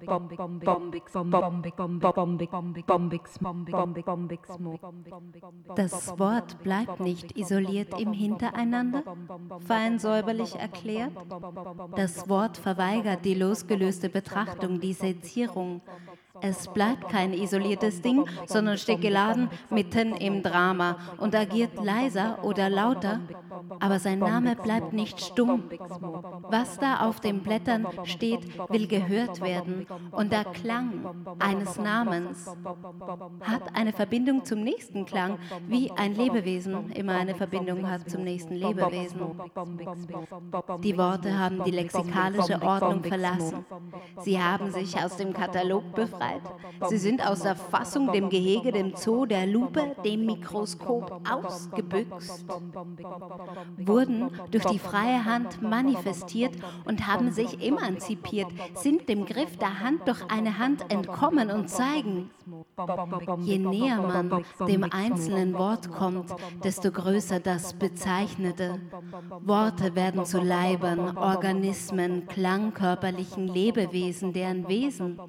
bombic 0.05 1.09
bombic 1.09 1.73
bombic 1.73 1.73
bombic 1.73 2.85
bombic 2.85 3.25
bombic 3.33 3.73
bombic 3.73 4.05
bombic 4.05 4.42
Mo. 4.59 4.79
Das 5.75 6.17
Wort 6.19 6.61
bleibt 6.63 6.99
nicht 6.99 7.37
isoliert 7.37 7.99
im 7.99 8.13
Hintereinander, 8.13 9.03
fein 9.65 9.99
säuberlich 9.99 10.55
erklärt. 10.55 11.11
Das 11.95 12.29
Wort 12.29 12.57
verweigert 12.57 13.25
die 13.25 13.35
losgelöste 13.35 14.09
Betrachtung, 14.09 14.79
die 14.79 14.93
Sezierung. 14.93 15.81
Es 16.41 16.67
bleibt 16.67 17.09
kein 17.09 17.31
isoliertes 17.31 18.01
Ding, 18.01 18.25
sondern 18.47 18.77
steht 18.77 19.01
geladen 19.01 19.49
mitten 19.69 20.15
im 20.15 20.41
Drama 20.41 20.97
und 21.17 21.35
agiert 21.35 21.83
leiser 21.83 22.43
oder 22.43 22.69
lauter, 22.69 23.19
aber 23.79 23.99
sein 23.99 24.19
Name 24.19 24.55
bleibt 24.55 24.93
nicht 24.93 25.21
stumm. 25.21 25.69
Was 26.49 26.79
da 26.79 27.01
auf 27.01 27.19
den 27.19 27.43
Blättern 27.43 27.87
steht, 28.05 28.57
will 28.69 28.87
gehört 28.87 29.41
werden 29.41 29.85
und 30.11 30.31
der 30.31 30.45
Klang 30.45 31.05
eines 31.37 31.77
Namens 31.77 32.49
hat 33.41 33.75
eine 33.75 33.93
Verbindung 33.93 34.43
zum 34.43 34.63
nächsten 34.63 35.05
Klang, 35.05 35.37
wie 35.67 35.91
ein 35.91 36.15
Lebewesen 36.15 36.91
immer 36.91 37.13
eine 37.13 37.35
Verbindung 37.35 37.89
hat 37.89 38.09
zum 38.09 38.23
nächsten 38.23 38.55
Lebewesen. 38.55 39.39
Die 40.81 40.97
Worte 40.97 41.37
haben 41.37 41.63
die 41.63 41.71
lexikalische 41.71 42.61
Ordnung 42.61 43.03
verlassen. 43.03 43.65
Sie 44.21 44.41
haben 44.41 44.71
sich 44.71 44.97
aus 44.97 45.15
dem 45.15 45.31
Katalog 45.31 45.93
befreit. 45.93 46.22
Sie 46.89 46.97
sind 46.97 47.25
aus 47.25 47.41
der 47.41 47.55
Fassung, 47.55 48.11
dem 48.11 48.29
Gehege, 48.29 48.71
dem 48.71 48.95
Zoo, 48.95 49.25
der 49.25 49.45
Lupe, 49.47 49.95
dem 50.03 50.25
Mikroskop 50.25 51.21
ausgebüxt, 51.29 52.45
wurden 53.77 54.31
durch 54.51 54.65
die 54.65 54.79
freie 54.79 55.25
Hand 55.25 55.61
manifestiert 55.61 56.55
und 56.85 57.07
haben 57.07 57.31
sich 57.31 57.61
emanzipiert, 57.61 58.47
sind 58.75 59.07
dem 59.09 59.25
Griff 59.25 59.57
der 59.57 59.79
Hand 59.79 60.07
durch 60.07 60.23
eine 60.29 60.57
Hand 60.57 60.91
entkommen 60.91 61.49
und 61.51 61.69
zeigen, 61.69 62.29
Je 63.39 63.57
näher 63.57 64.01
man 64.01 64.43
dem 64.67 64.83
einzelnen 64.83 65.53
Wort 65.53 65.91
kommt, 65.91 66.33
desto 66.63 66.91
größer 66.91 67.39
das 67.39 67.73
Bezeichnete. 67.73 68.81
Worte 69.41 69.95
werden 69.95 70.25
zu 70.25 70.39
Leibern, 70.41 71.17
Organismen, 71.17 72.27
klangkörperlichen 72.27 73.47
Lebewesen, 73.47 74.33
deren 74.33 74.67
Wesen 74.67 75.19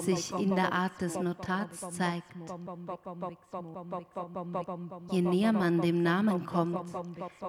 sich 0.00 0.32
in 0.32 0.54
der 0.54 0.72
Art 0.72 1.00
des 1.00 1.18
Notats 1.18 1.80
zeigt. 1.90 2.36
Je 5.10 5.22
näher 5.22 5.52
man 5.52 5.80
dem 5.80 6.02
Namen 6.02 6.46
kommt, 6.46 6.80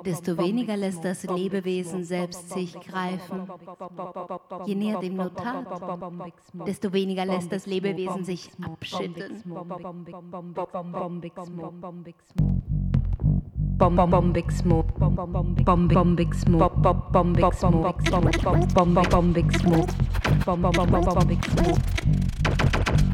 desto 0.05 0.37
weniger 0.37 0.77
lässt 0.77 1.03
das 1.03 1.23
Lebewesen 1.23 2.03
selbst 2.03 2.49
sich 2.49 2.79
greifen. 2.79 3.47
Je 4.65 4.75
näher 4.75 4.99
dem 4.99 5.15
Notat, 5.15 5.65
desto 6.65 6.93
weniger 6.93 7.25
lässt 7.25 7.51
das 7.51 7.65
Lebewesen 7.65 8.23
sich 8.23 8.51
abschütteln. 8.61 9.43
Bombic 13.79 14.51
smoke, 14.51 14.91
bombic 14.99 15.63
big 16.17 16.35
smoke, 16.35 16.75
bombic 16.83 17.55
smoke, 17.55 18.03
bombic 18.03 18.35
smoke, 18.35 18.67
bombic 18.75 19.55
smoke, 19.57 19.87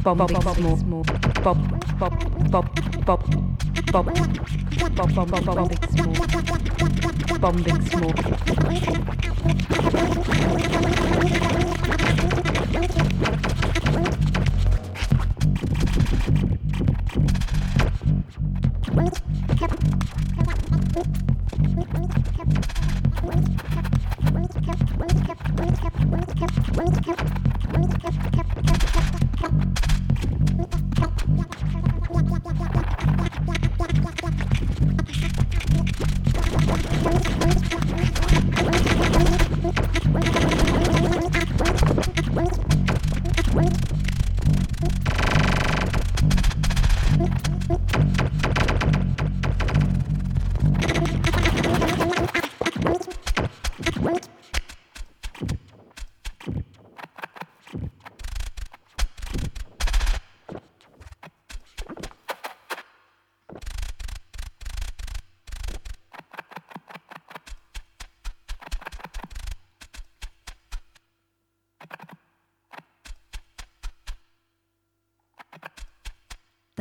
bombic 0.04 0.42
smoke, 0.80 1.06
pop 1.44 1.58
pop 2.00 2.14
pop 2.50 2.66
pop 3.06 3.22
pop 3.92 4.06
smoke, 7.36 7.84
smoke. 7.92 8.20
World 24.76 25.26
Cup, 25.26 25.60
World 25.60 25.78
Cup, 25.80 26.06
World 26.06 26.38
Cup, 26.38 26.78
World 26.78 27.06
Cup, 27.06 27.20
World 27.74 28.02
Cup, 28.02 28.02
World 28.02 28.02
Cup, 28.02 28.34
Cup. 28.34 28.45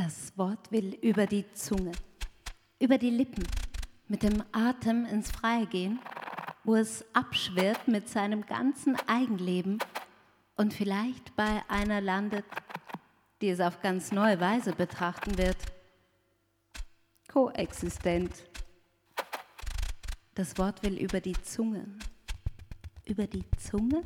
Das 0.05 0.37
Wort 0.37 0.71
will 0.71 0.99
über 1.01 1.25
die 1.25 1.51
Zunge, 1.55 1.93
über 2.79 2.99
die 2.99 3.09
Lippen, 3.09 3.43
mit 4.07 4.23
dem 4.23 4.45
Atem 4.53 5.07
ins 5.07 5.31
Freie 5.31 5.65
gehen, 5.67 5.99
wo 6.63 6.75
es 6.75 7.07
abschwirrt 7.15 7.89
mit 7.89 8.07
seinem 8.11 8.45
ganzen 8.45 8.97
Eigenleben 9.09 9.79
und 10.57 10.75
vielleicht 10.75 11.35
bei 11.37 11.63
einer 11.69 12.03
landet, 12.03 12.45
die 13.41 13.49
es 13.49 13.61
auf 13.61 13.81
ganz 13.81 14.13
neue 14.13 14.39
Weise 14.41 14.75
betrachten 14.75 15.39
wird. 15.39 15.57
Koexistent. 17.29 18.45
Das 20.35 20.59
Wort 20.59 20.83
will 20.83 20.99
über 20.99 21.21
die 21.21 21.41
Zunge. 21.41 21.87
Über 23.07 23.27
die 23.27 23.45
Zunge? 23.57 24.03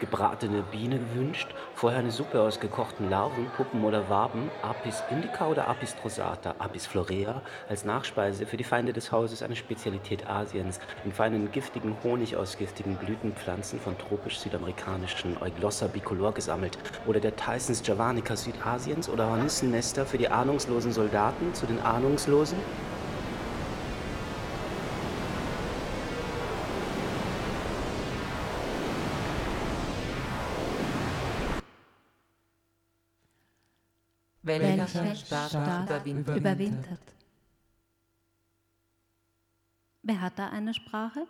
Gebratene 0.00 0.62
Biene 0.70 0.98
gewünscht, 0.98 1.48
vorher 1.74 2.00
eine 2.00 2.10
Suppe 2.10 2.40
aus 2.40 2.60
gekochten 2.60 3.10
Larven, 3.10 3.46
Puppen 3.56 3.84
oder 3.84 4.08
Waben, 4.08 4.50
Apis 4.62 5.02
indica 5.10 5.46
oder 5.46 5.68
Apis 5.68 5.94
rosata, 6.04 6.54
Apis 6.58 6.86
florea, 6.86 7.42
als 7.68 7.84
Nachspeise 7.84 8.46
für 8.46 8.56
die 8.56 8.64
Feinde 8.64 8.92
des 8.92 9.12
Hauses 9.12 9.42
eine 9.42 9.56
Spezialität 9.56 10.28
Asiens, 10.28 10.80
in 11.04 11.12
feinen 11.12 11.50
giftigen 11.52 11.96
Honig 12.02 12.36
aus 12.36 12.58
giftigen 12.58 12.96
Blütenpflanzen 12.96 13.80
von 13.80 13.96
tropisch-südamerikanischen 13.98 15.36
Euglossa 15.40 15.86
bicolor 15.86 16.34
gesammelt, 16.34 16.78
oder 17.06 17.20
der 17.20 17.36
Tysons 17.36 17.86
javanica 17.86 18.36
Südasiens 18.36 19.08
oder 19.08 19.28
Hornissennester 19.30 20.06
für 20.06 20.18
die 20.18 20.28
ahnungslosen 20.28 20.92
Soldaten 20.92 21.54
zu 21.54 21.66
den 21.66 21.80
Ahnungslosen? 21.80 22.58
Staat, 35.24 35.50
Staat 35.50 35.84
überwintert? 35.84 36.36
überwintert? 36.36 37.14
Wer 40.02 40.20
hat 40.20 40.38
da 40.38 40.50
eine 40.50 40.74
Sprache? 40.74 41.26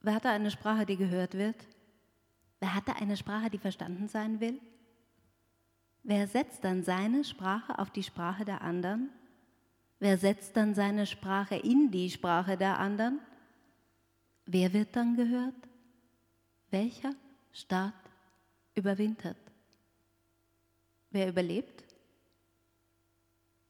Wer 0.00 0.14
hat 0.14 0.24
da 0.24 0.30
eine 0.32 0.50
Sprache, 0.50 0.86
die 0.86 0.96
gehört 0.96 1.34
wird? 1.34 1.56
Wer 2.60 2.74
hat 2.74 2.88
da 2.88 2.92
eine 2.92 3.16
Sprache, 3.16 3.50
die 3.50 3.58
verstanden 3.58 4.08
sein 4.08 4.40
will? 4.40 4.60
Wer 6.02 6.26
setzt 6.26 6.64
dann 6.64 6.82
seine 6.82 7.24
Sprache 7.24 7.78
auf 7.78 7.90
die 7.90 8.02
Sprache 8.02 8.44
der 8.44 8.62
anderen? 8.62 9.10
Wer 10.00 10.18
setzt 10.18 10.56
dann 10.56 10.74
seine 10.74 11.06
Sprache 11.06 11.56
in 11.56 11.90
die 11.90 12.10
Sprache 12.10 12.56
der 12.56 12.78
anderen? 12.78 13.20
Wer 14.46 14.72
wird 14.72 14.96
dann 14.96 15.14
gehört? 15.14 15.54
Welcher 16.70 17.14
Staat 17.52 17.92
überwintert? 18.74 19.36
Wer 21.10 21.28
überlebt? 21.28 21.84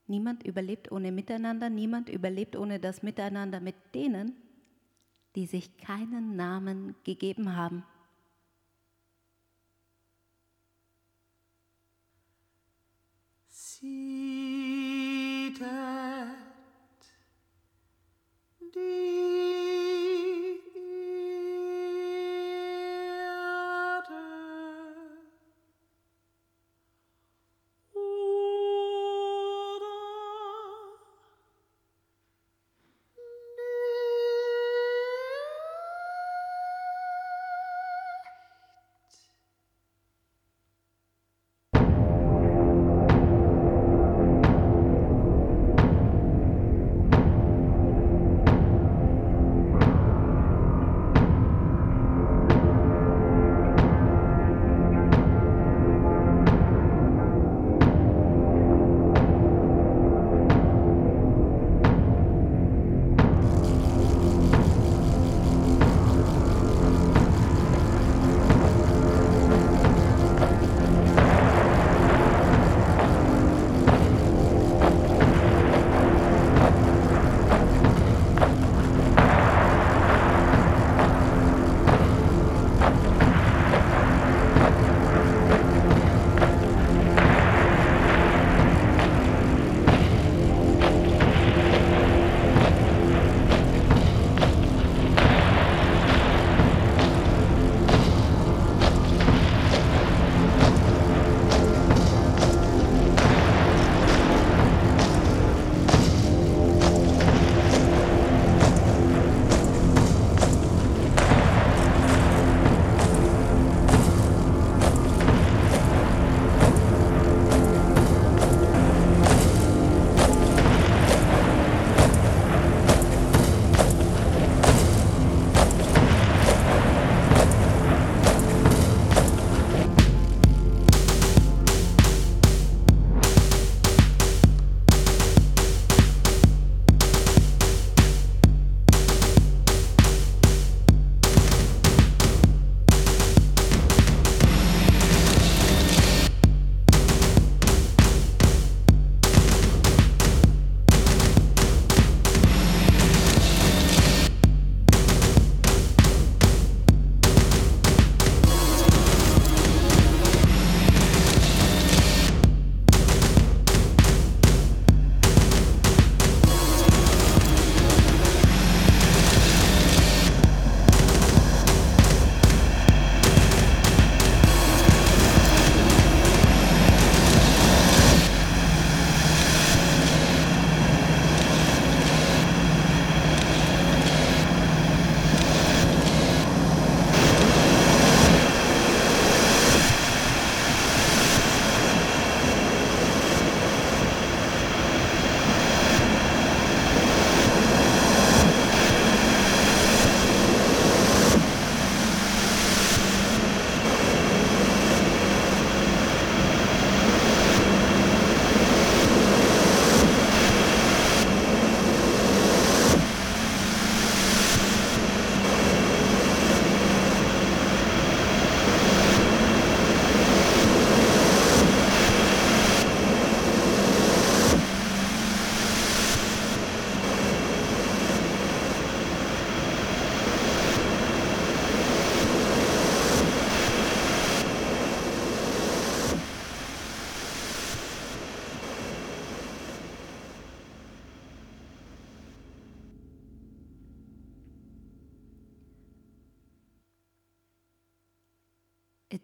Niemand 0.06 0.44
überlebt 0.44 0.90
ohne 0.92 1.12
Miteinander, 1.12 1.70
niemand 1.70 2.08
überlebt 2.08 2.56
ohne 2.56 2.80
das 2.80 3.02
Miteinander 3.02 3.60
mit 3.60 3.76
denen, 3.94 4.36
die 5.36 5.46
sich 5.46 5.76
keinen 5.78 6.36
Namen 6.36 6.94
gegeben 7.04 7.56
haben. 7.56 7.84
Seated 13.48 13.92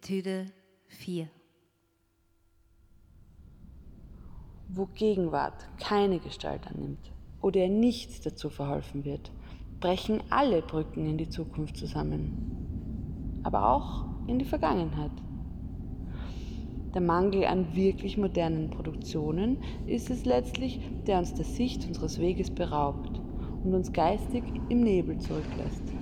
Etüde 0.01 0.45
4 0.87 1.27
Wo 4.69 4.85
Gegenwart 4.85 5.67
keine 5.77 6.19
Gestalt 6.19 6.67
annimmt 6.67 7.11
oder 7.41 7.59
ihr 7.59 7.69
nichts 7.69 8.21
dazu 8.21 8.49
verholfen 8.49 9.03
wird, 9.03 9.33
brechen 9.81 10.23
alle 10.29 10.61
Brücken 10.61 11.05
in 11.05 11.17
die 11.17 11.27
Zukunft 11.29 11.75
zusammen, 11.75 12.31
aber 13.43 13.73
auch 13.73 14.05
in 14.27 14.39
die 14.39 14.45
Vergangenheit. 14.45 15.11
Der 16.93 17.01
Mangel 17.01 17.43
an 17.45 17.75
wirklich 17.75 18.17
modernen 18.17 18.69
Produktionen 18.69 19.57
ist 19.85 20.09
es 20.09 20.23
letztlich, 20.23 20.79
der 21.07 21.19
uns 21.19 21.33
der 21.33 21.45
Sicht 21.45 21.85
unseres 21.89 22.19
Weges 22.19 22.49
beraubt 22.49 23.21
und 23.63 23.73
uns 23.73 23.91
geistig 23.91 24.45
im 24.69 24.81
Nebel 24.81 25.17
zurücklässt. 25.19 25.98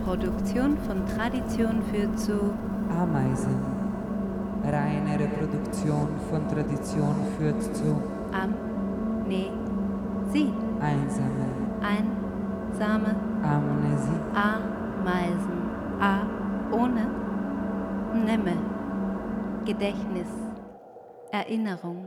Reproduktion 0.00 0.78
von 0.78 1.04
Tradition 1.06 1.82
führt 1.92 2.18
zu 2.18 2.32
Ameisen. 2.88 3.54
Reine 4.64 5.18
Reproduktion 5.18 6.08
von 6.30 6.48
Tradition 6.48 7.14
führt 7.36 7.62
zu 7.62 8.00
am, 8.32 8.54
ne, 9.28 9.50
sie, 10.32 10.52
Einsame. 10.80 11.44
einsame 11.82 13.14
Amnesie. 13.42 14.20
Ameisen, 14.34 15.60
a, 16.00 16.22
ohne, 16.72 17.06
nemme, 18.24 18.56
Gedächtnis, 19.66 20.28
Erinnerung. 21.30 22.06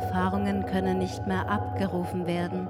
Erfahrungen 0.00 0.64
können 0.64 0.98
nicht 0.98 1.26
mehr 1.26 1.48
abgerufen 1.50 2.26
werden. 2.26 2.68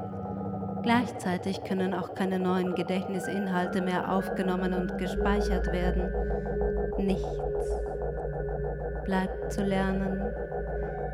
Gleichzeitig 0.82 1.62
können 1.62 1.94
auch 1.94 2.14
keine 2.14 2.40
neuen 2.40 2.74
Gedächtnisinhalte 2.74 3.82
mehr 3.82 4.12
aufgenommen 4.12 4.74
und 4.74 4.98
gespeichert 4.98 5.66
werden. 5.72 6.12
Nichts 6.98 7.82
bleibt 9.04 9.52
zu 9.52 9.62
lernen. 9.62 10.22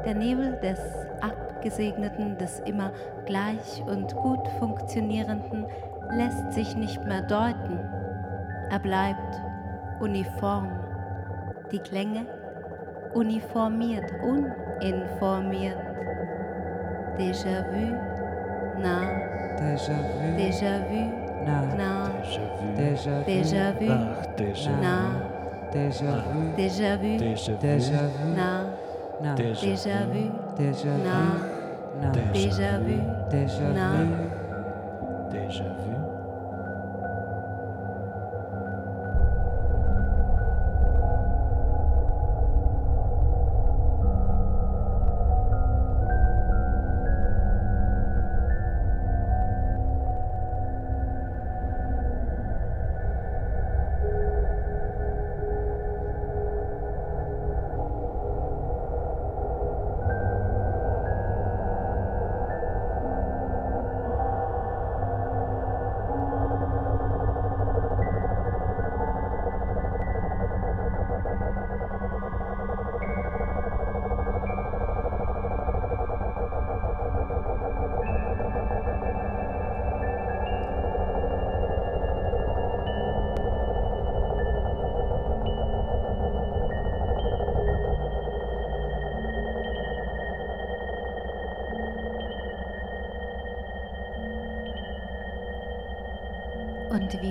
Der 0.07 0.15
Nebel 0.15 0.59
des 0.63 0.81
Abgesegneten, 1.21 2.39
des 2.39 2.61
immer 2.61 2.93
gleich 3.27 3.83
und 3.87 4.15
gut 4.17 4.49
funktionierenden, 4.59 5.67
lässt 6.13 6.53
sich 6.55 6.77
nicht 6.77 7.05
mehr 7.05 7.23
deuten. 7.23 7.79
Er 8.71 8.79
bleibt 8.79 9.43
uniform. 10.01 10.71
Die 11.73 11.81
Klänge 11.81 12.27
uniformiert, 13.13 14.11
uninformiert. 14.23 14.66
Déjà-vu, 17.19 17.95
nach, 18.79 19.09
Déjà-vu. 19.59 20.37
déjà-vu, 20.37 21.05
Nach. 21.47 21.75
nach, 21.77 22.11
Déjà-vu. 22.77 23.25
déjà-vu, 23.25 23.87
Nach. 23.89 24.27
déjà 24.37 24.71
nach, 24.81 25.15
Déjà-vu. 25.73 26.53
déjà-vu, 26.57 27.17
Déjà-vu. 27.61 28.35
nach, 28.37 28.67
Nach. 29.23 29.37
déjà-vu, 29.37 30.31
Déjà-vu. 30.57 31.03
nach, 31.05 31.41
Nach. 32.03 32.13
déjà-vu, 32.33 33.01
Déjà-vu. 33.31 33.73
nach. 33.73 34.09
Déjà 35.31 35.65
vu. 35.65 35.71
Und 35.71 35.93
wie 35.93 35.96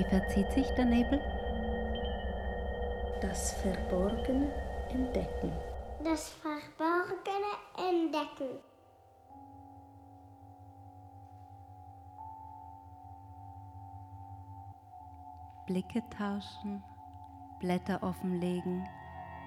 verzieht 0.10 0.52
sich 0.52 0.70
der 0.72 0.86
Nebel? 0.86 1.20
Das 3.22 3.54
Verborgene 3.54 4.52
entdecken. 4.90 5.52
Das 6.04 6.30
Verborgene 6.30 7.52
entdecken. 7.78 8.60
Blicke 15.66 16.04
tauschen, 16.16 16.84
Blätter 17.60 18.04
offenlegen 18.04 18.88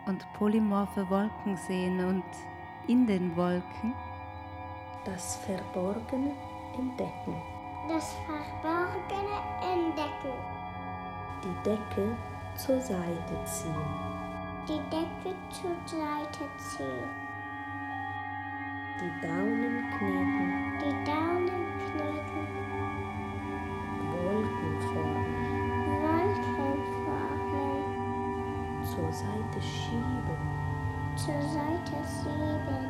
und 0.07 0.27
polymorphe 0.33 1.09
Wolken 1.09 1.57
sehen 1.57 2.05
und 2.05 2.25
in 2.89 3.07
den 3.07 3.37
Wolken 3.37 3.95
Das 5.05 5.37
Verborgene 5.37 6.33
entdecken 6.77 7.58
das 7.89 8.15
Verborgene 8.27 9.41
entdecken. 9.63 10.37
Die 11.43 11.57
Decke 11.65 12.15
zur 12.55 12.81
Seite 12.81 13.45
ziehen. 13.45 13.75
Die 14.69 14.81
Decke 14.91 15.35
zur 15.51 15.75
Seite 15.87 16.45
ziehen. 16.59 17.09
Die 19.01 19.27
Daunen 19.27 19.89
kneten. 19.97 20.79
Die 20.81 20.97
Daunen 21.05 21.67
kneten. 21.79 22.45
Wolken 24.13 24.73
formen. 24.93 25.39
Wolken 26.03 26.77
formen. 27.05 27.81
Zur 28.85 29.11
Seite 29.13 29.61
schieben. 29.63 30.41
Zur 31.17 31.41
Seite 31.41 31.97
schieben. 32.07 32.83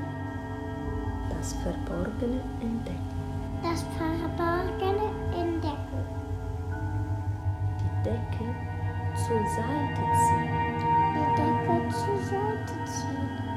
Das 1.28 1.52
Verborgene 1.62 2.40
entdecken 2.60 3.17
das 3.62 3.84
Verborgene 3.96 5.10
entdecken, 5.34 6.04
die 7.80 8.02
Decke 8.04 8.54
zur 9.16 9.42
Seite 9.56 10.02
ziehen, 10.14 10.50
die 11.14 11.26
Decke 11.36 11.88
zur 11.88 12.18
Seite 12.24 12.84
ziehen, 12.84 13.47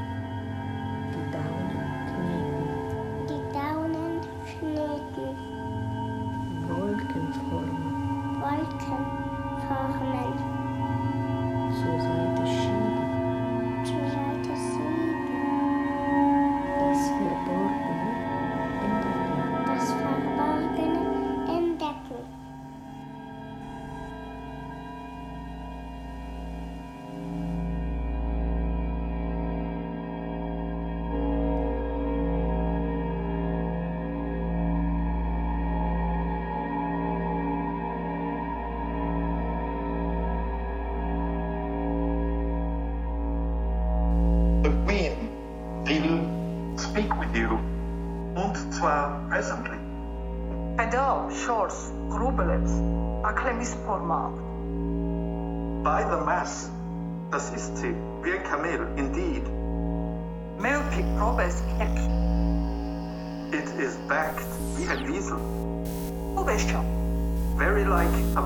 like 68.03 68.35
a. 68.35 68.41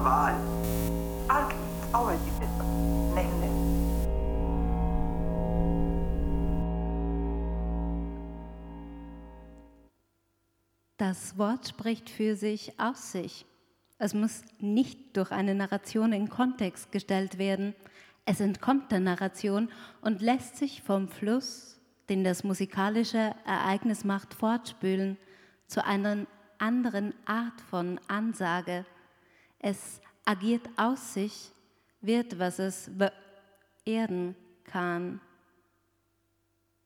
Das 10.98 11.38
Wort 11.38 11.68
spricht 11.68 12.10
für 12.10 12.36
sich 12.36 12.80
aus 12.80 13.12
sich. 13.12 13.46
Es 13.98 14.14
muss 14.14 14.44
nicht 14.60 15.16
durch 15.16 15.32
eine 15.32 15.54
Narration 15.54 16.14
in 16.14 16.30
Kontext 16.30 16.92
gestellt 16.92 17.38
werden. 17.38 17.76
Es 18.26 18.40
entkommt 18.40 18.92
der 18.92 19.02
Narration 19.02 19.70
und 20.02 20.22
lässt 20.22 20.58
sich 20.58 20.82
vom 20.82 21.08
Fluss, 21.08 21.80
den 22.10 22.24
das 22.24 22.44
musikalische 22.44 23.36
Ereignis 23.46 24.04
macht, 24.04 24.34
fortspülen 24.34 25.18
zu 25.68 25.86
einer 25.86 26.26
anderen 26.58 27.14
Art 27.26 27.62
von 27.70 28.00
Ansage. 28.08 28.86
Es 29.68 30.00
agiert 30.26 30.70
aus 30.78 31.16
sich, 31.16 31.50
wird, 32.00 32.38
was 32.38 32.60
es 32.60 32.92
werden 33.84 34.36
kann. 34.64 35.20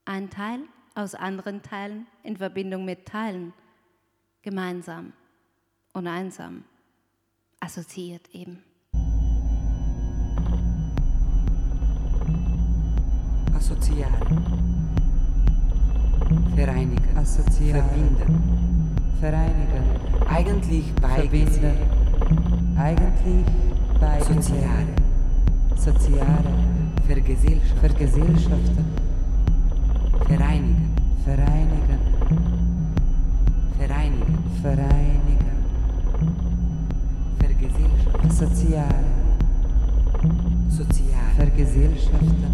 Ein 0.06 0.30
Teil 0.30 0.62
aus 0.96 1.14
anderen 1.14 1.62
Teilen 1.62 2.08
in 2.24 2.38
Verbindung 2.38 2.86
mit 2.86 3.06
Teilen, 3.06 3.52
gemeinsam 4.42 5.12
und 5.92 6.08
einsam, 6.08 6.64
assoziiert 7.60 8.30
eben. 8.34 8.64
Assoziare. 13.58 14.26
Vereinigen. 16.56 17.18
Assoziare. 17.18 17.84
Verbinden. 17.84 18.96
Vereinigen. 19.20 20.26
Eigentlich 20.30 20.96
beigesehen. 20.96 21.99
Eigentlich 22.80 23.44
beigesehen. 24.00 24.42
Soziare. 24.42 24.88
Soziare. 25.76 26.54
Vergesellschaften. 27.06 27.80
Vergesellschaften. 27.80 28.86
Vereinigen. 30.26 30.94
Vereinigen. 31.26 32.00
Vereinigen. 33.78 34.38
Vereinigen. 34.62 35.56
Vergesellschaften. 37.40 38.30
Assoziare. 38.30 39.04
Soziare. 40.70 41.36
Vergesellschaften. 41.36 42.46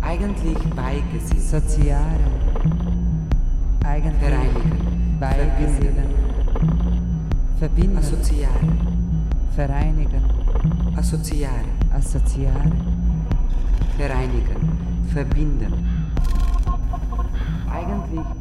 Eigentlich 0.00 0.58
beigesehen. 0.74 1.40
Soziare. 1.42 2.30
Eigentlich 3.84 4.14
Vereinigen. 4.18 5.18
beigesehen. 5.20 5.94
Verbinden. 7.58 7.98
Assoziare. 7.98 8.99
Vereinigen. 9.54 10.22
Assoziare. 10.96 11.70
Assoziare. 11.92 12.70
Vereinigen. 13.96 14.56
Verbinden. 15.12 15.72
Eigentlich 17.68 18.39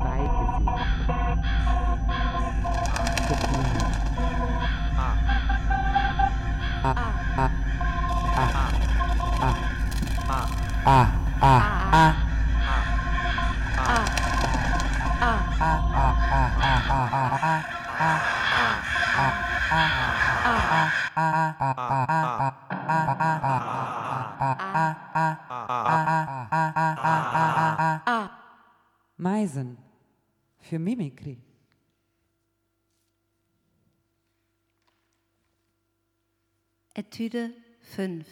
Etüde 37.20 37.51
5. 37.82 38.26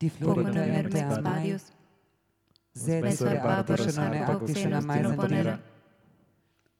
Die 0.00 0.10
Florita 0.10 0.42
Pomone 0.42 0.60
ente 0.60 0.72
mermex 0.72 1.16
amai, 1.16 1.22
badius, 1.22 1.64
zede 2.72 3.10
Spessor 3.10 3.34
barbaros 3.42 3.98
adoptionone 3.98 4.20
arco 4.20 4.32
autiscena 4.32 4.78
xenos 4.78 4.86
meisen 4.86 5.10
tinoponere, 5.10 5.54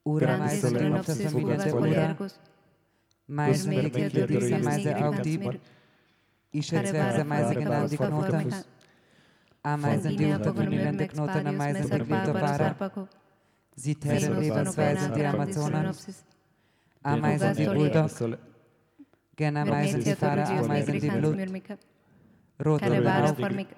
Ura 0.05 0.27
grandis 0.27 0.63
meisen 0.63 0.71
in 0.71 0.79
renopsis 0.83 1.17
opta 1.17 1.31
familia 1.33 1.55
uva 1.55 1.65
de 1.65 1.73
Glodisa 1.73 2.15
meise 3.39 3.67
nigri 3.73 5.03
audib, 5.09 5.43
fosca 7.81 8.07
knoten, 8.13 8.31
formica, 8.31 8.65
ameisen 9.63 10.17
die 10.17 10.29
Fondinea 10.29 10.39
unter 10.39 10.53
pogonum 10.53 10.73
Familien 10.73 10.85
de 10.85 10.93
mermex 10.93 11.13
Knoten 11.13 11.45
badius, 11.45 11.55
ameisen 11.55 11.83
messer 11.83 11.99
beglito 11.99 12.33
barbaros 12.33 12.45
vara, 12.45 12.69
tonopena 14.55 15.09
die 15.15 15.25
grandis 15.25 15.57
Amazonen, 15.59 15.83
renopsis, 15.83 16.25
ameisen 17.03 17.57
die 17.57 17.69
Ugastolie. 17.69 18.37
Bulldog, 18.37 18.48
gena 19.39 19.65
meisen 19.65 20.03
die 20.03 20.15
Fahrer, 20.15 20.49
ameisen 20.51 21.01
die 21.01 21.11
Blut, 21.11 21.39
rot 22.65 22.81
Care 22.81 22.99
und 22.99 23.05
vara 23.05 23.33
blau, 23.33 23.35
formica, 23.43 23.77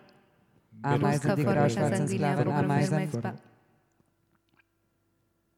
ameisen 0.82 1.36
die 1.36 1.44
grauschwarzen 1.44 2.08
Sklaven, 2.08 2.52
ameisen, 2.60 3.08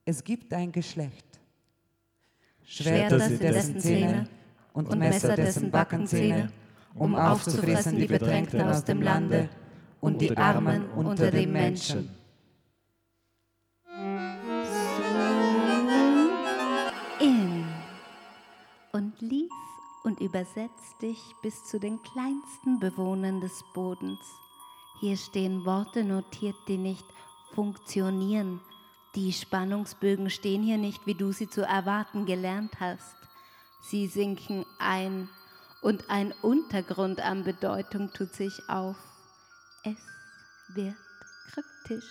Es 0.05 0.25
gibt 0.25 0.53
ein 0.53 0.73
Geschlecht. 0.73 1.29
Schwerter 2.65 3.21
sind 3.21 3.41
dessen 3.43 3.79
Zähne 3.79 4.27
und 4.73 4.99
Messer 4.99 5.37
dessen 5.37 5.71
Backenzähne, 5.71 6.51
um 6.95 7.15
aufzufressen 7.15 7.97
die 7.97 8.09
Bedrängten 8.09 8.61
aus 8.63 8.83
dem 8.85 9.01
Lande 9.01 9.49
und 10.01 10.21
die 10.21 10.37
Armen 10.37 10.91
unter 10.97 11.31
den 11.31 11.53
Menschen. 11.53 12.11
in 17.21 17.65
und 18.93 19.21
lies 19.21 19.62
und 20.05 20.21
übersetz 20.21 20.97
dich 21.01 21.21
bis 21.43 21.65
zu 21.65 21.79
den 21.79 22.03
kleinsten 22.03 22.81
Bewohnern 22.81 23.41
des 23.41 23.63
Bodens. 23.75 24.21
Hier 25.01 25.17
stehen 25.17 25.65
Worte 25.65 26.05
notiert, 26.05 26.57
die 26.69 26.79
nicht 26.79 27.05
funktionieren. 27.55 28.61
Die 29.15 29.33
Spannungsbögen 29.33 30.31
stehen 30.31 30.63
hier 30.63 30.79
nicht, 30.79 31.07
wie 31.07 31.15
du 31.15 31.33
sie 31.33 31.49
zu 31.49 31.63
erwarten 31.63 32.25
gelernt 32.25 32.81
hast. 32.81 33.17
Sie 33.83 34.07
sinken 34.07 34.65
ein 34.79 35.29
und 35.83 36.09
ein 36.09 36.33
Untergrund 36.43 37.21
an 37.21 37.45
Bedeutung 37.45 38.13
tut 38.13 38.33
sich 38.33 38.69
auf. 38.69 38.97
Es 39.85 39.99
wird 40.75 40.97
kryptisch. 41.51 42.09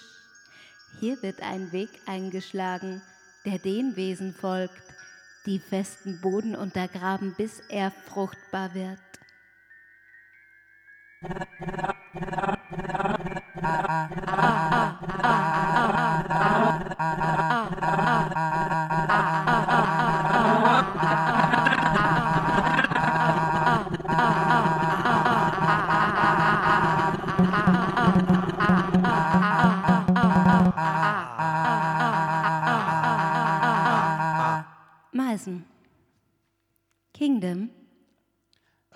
Hier 0.99 1.21
wird 1.23 1.41
ein 1.41 1.71
Weg 1.71 1.89
eingeschlagen, 2.05 3.01
der 3.45 3.57
den 3.57 3.95
Wesen 3.95 4.33
folgt, 4.33 4.83
die 5.45 5.59
festen 5.59 6.19
Boden 6.21 6.55
untergraben, 6.55 7.33
bis 7.35 7.61
er 7.69 7.91
fruchtbar 7.91 8.73
wird. 8.73 8.99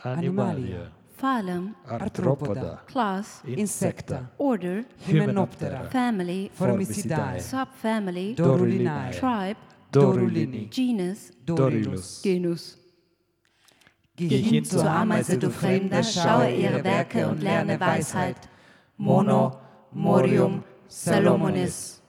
Animalia. 0.06 0.92
Phylum. 1.18 1.76
Arthropoda. 1.88 2.82
Class. 2.86 3.42
Insecta. 3.46 4.30
Order. 4.38 4.86
Hymenoptera. 5.08 5.90
Family. 5.90 6.52
Formicidae. 6.54 7.40
Subfamily. 7.40 8.36
Dorulinae. 8.36 9.12
Tribe. 9.12 9.60
Dorulini. 9.92 10.70
Genus. 10.70 11.32
Dorilus. 11.46 12.22
Genus. 12.22 12.78
Geh 14.18 14.42
hin 14.42 14.64
zur 14.64 14.90
Ameise, 14.90 15.38
du 15.38 15.50
Fremder, 15.50 16.04
schaue 16.04 16.50
ihre 16.52 16.84
Werke 16.84 17.28
und 17.28 17.42
lerne 17.42 17.80
Weisheit. 17.80 18.38
Mono, 18.98 19.60
Morium, 19.92 20.64
Salomonis. 20.88 22.02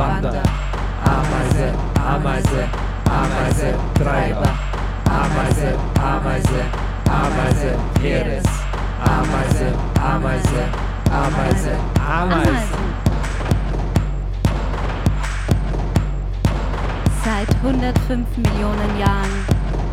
Ameise, 0.00 0.24
Wander. 0.24 0.42
Ameise, 1.04 1.74
Ameise, 1.94 2.68
Ameise, 3.04 3.76
Treiber. 3.94 4.52
Ameise, 5.04 5.76
Ameise, 6.00 6.64
Ameise, 7.06 7.76
Heeres. 8.00 8.46
Ameise, 9.04 9.68
Ameise, 10.00 10.64
Ameise, 11.10 11.76
Ameise. 12.00 12.78
Seit 17.24 17.50
105 17.62 18.26
Millionen 18.38 18.98
Jahren 18.98 19.44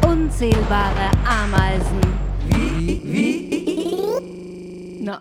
unzählbare 0.10 1.12
Ameisen. 1.26 2.00
Wie, 2.48 3.02
wie? 3.04 5.02
Na, 5.04 5.20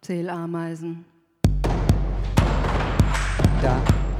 Zählameisen. 0.00 1.04
Da, 3.62 3.76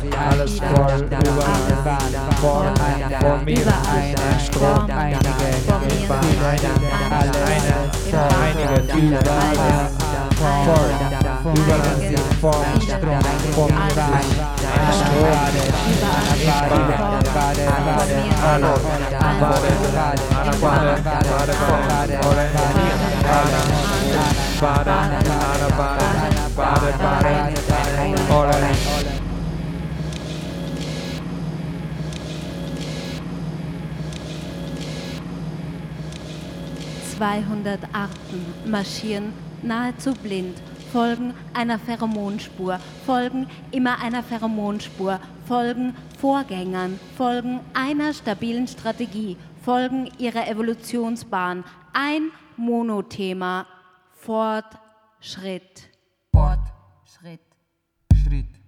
voll, 0.00 1.04
überall, 1.04 1.76
vor, 2.40 2.64
vor 3.20 3.36
mir, 3.44 3.66
ein 3.66 4.40
Strom, 4.40 4.90
einige, 4.90 5.48
vor, 8.10 8.28
einige, 8.40 8.82
viele, 8.92 9.18
voll, 10.64 10.90
überall, 11.54 12.16
vor, 12.40 12.64
Strom, 12.80 13.20
vor 13.50 13.68
mir, 13.68 14.00
Strom, 24.60 24.89
200 37.20 37.78
Arten 37.92 38.46
marschieren 38.64 39.34
nahezu 39.62 40.14
blind, 40.14 40.56
folgen 40.90 41.34
einer 41.52 41.78
Pheromonspur, 41.78 42.80
folgen 43.04 43.46
immer 43.72 44.00
einer 44.00 44.22
Pheromonspur, 44.22 45.20
folgen 45.46 45.94
Vorgängern, 46.18 46.98
folgen 47.18 47.60
einer 47.74 48.14
stabilen 48.14 48.66
Strategie, 48.66 49.36
folgen 49.62 50.10
ihrer 50.16 50.48
Evolutionsbahn. 50.48 51.62
Ein 51.92 52.30
Monothema, 52.56 53.66
Fortschritt. 54.12 55.90
Fortschritt. 56.32 57.40
Schritt. 58.14 58.59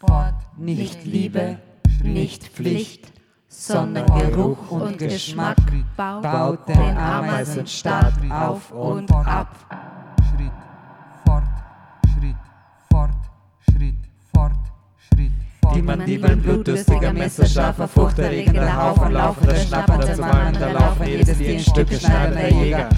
Fort. 0.00 0.34
Nicht 0.56 1.04
Liebe, 1.04 1.58
nicht 2.02 2.44
Pflicht, 2.44 3.12
sondern 3.48 4.06
Geruch 4.06 4.70
und 4.70 4.96
Geschmack 4.96 5.58
baut 5.94 6.66
den 6.66 6.96
Ameisenstaat 6.96 8.14
auf 8.30 8.72
und 8.72 9.12
ab. 9.12 9.54
Schritt. 10.30 10.52
Fort. 11.26 11.44
Schritt. 12.14 12.36
Fort. 12.90 13.10
Schritt. 13.70 13.94
Fort. 14.34 14.52
Schritt. 14.96 15.32
Fort. 15.62 15.76
Die 15.76 15.82
Mandibeln 15.82 16.40
blutdürstiger, 16.40 17.12
messerscharfer, 17.12 17.86
furchterregender 17.86 18.82
Haufen, 18.82 19.12
laufender, 19.12 19.56
schnappender, 19.56 20.14
zermalmender, 20.14 20.72
laufen 20.72 21.06
jedes 21.06 21.36
Tier 21.36 21.52
in 21.52 21.60
Stücke 21.60 22.00
schneidender 22.00 22.48
Jäger. 22.48 22.88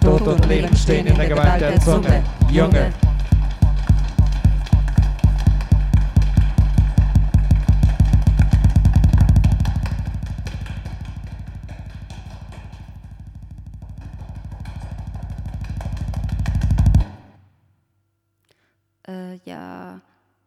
Tod 0.00 0.22
und 0.22 0.44
Leben 0.46 0.76
stehen 0.76 1.06
in 1.06 1.14
der 1.14 1.28
Gewalt 1.28 1.60
der 1.60 1.80
Zunge. 1.80 2.24
Junge, 2.50 2.92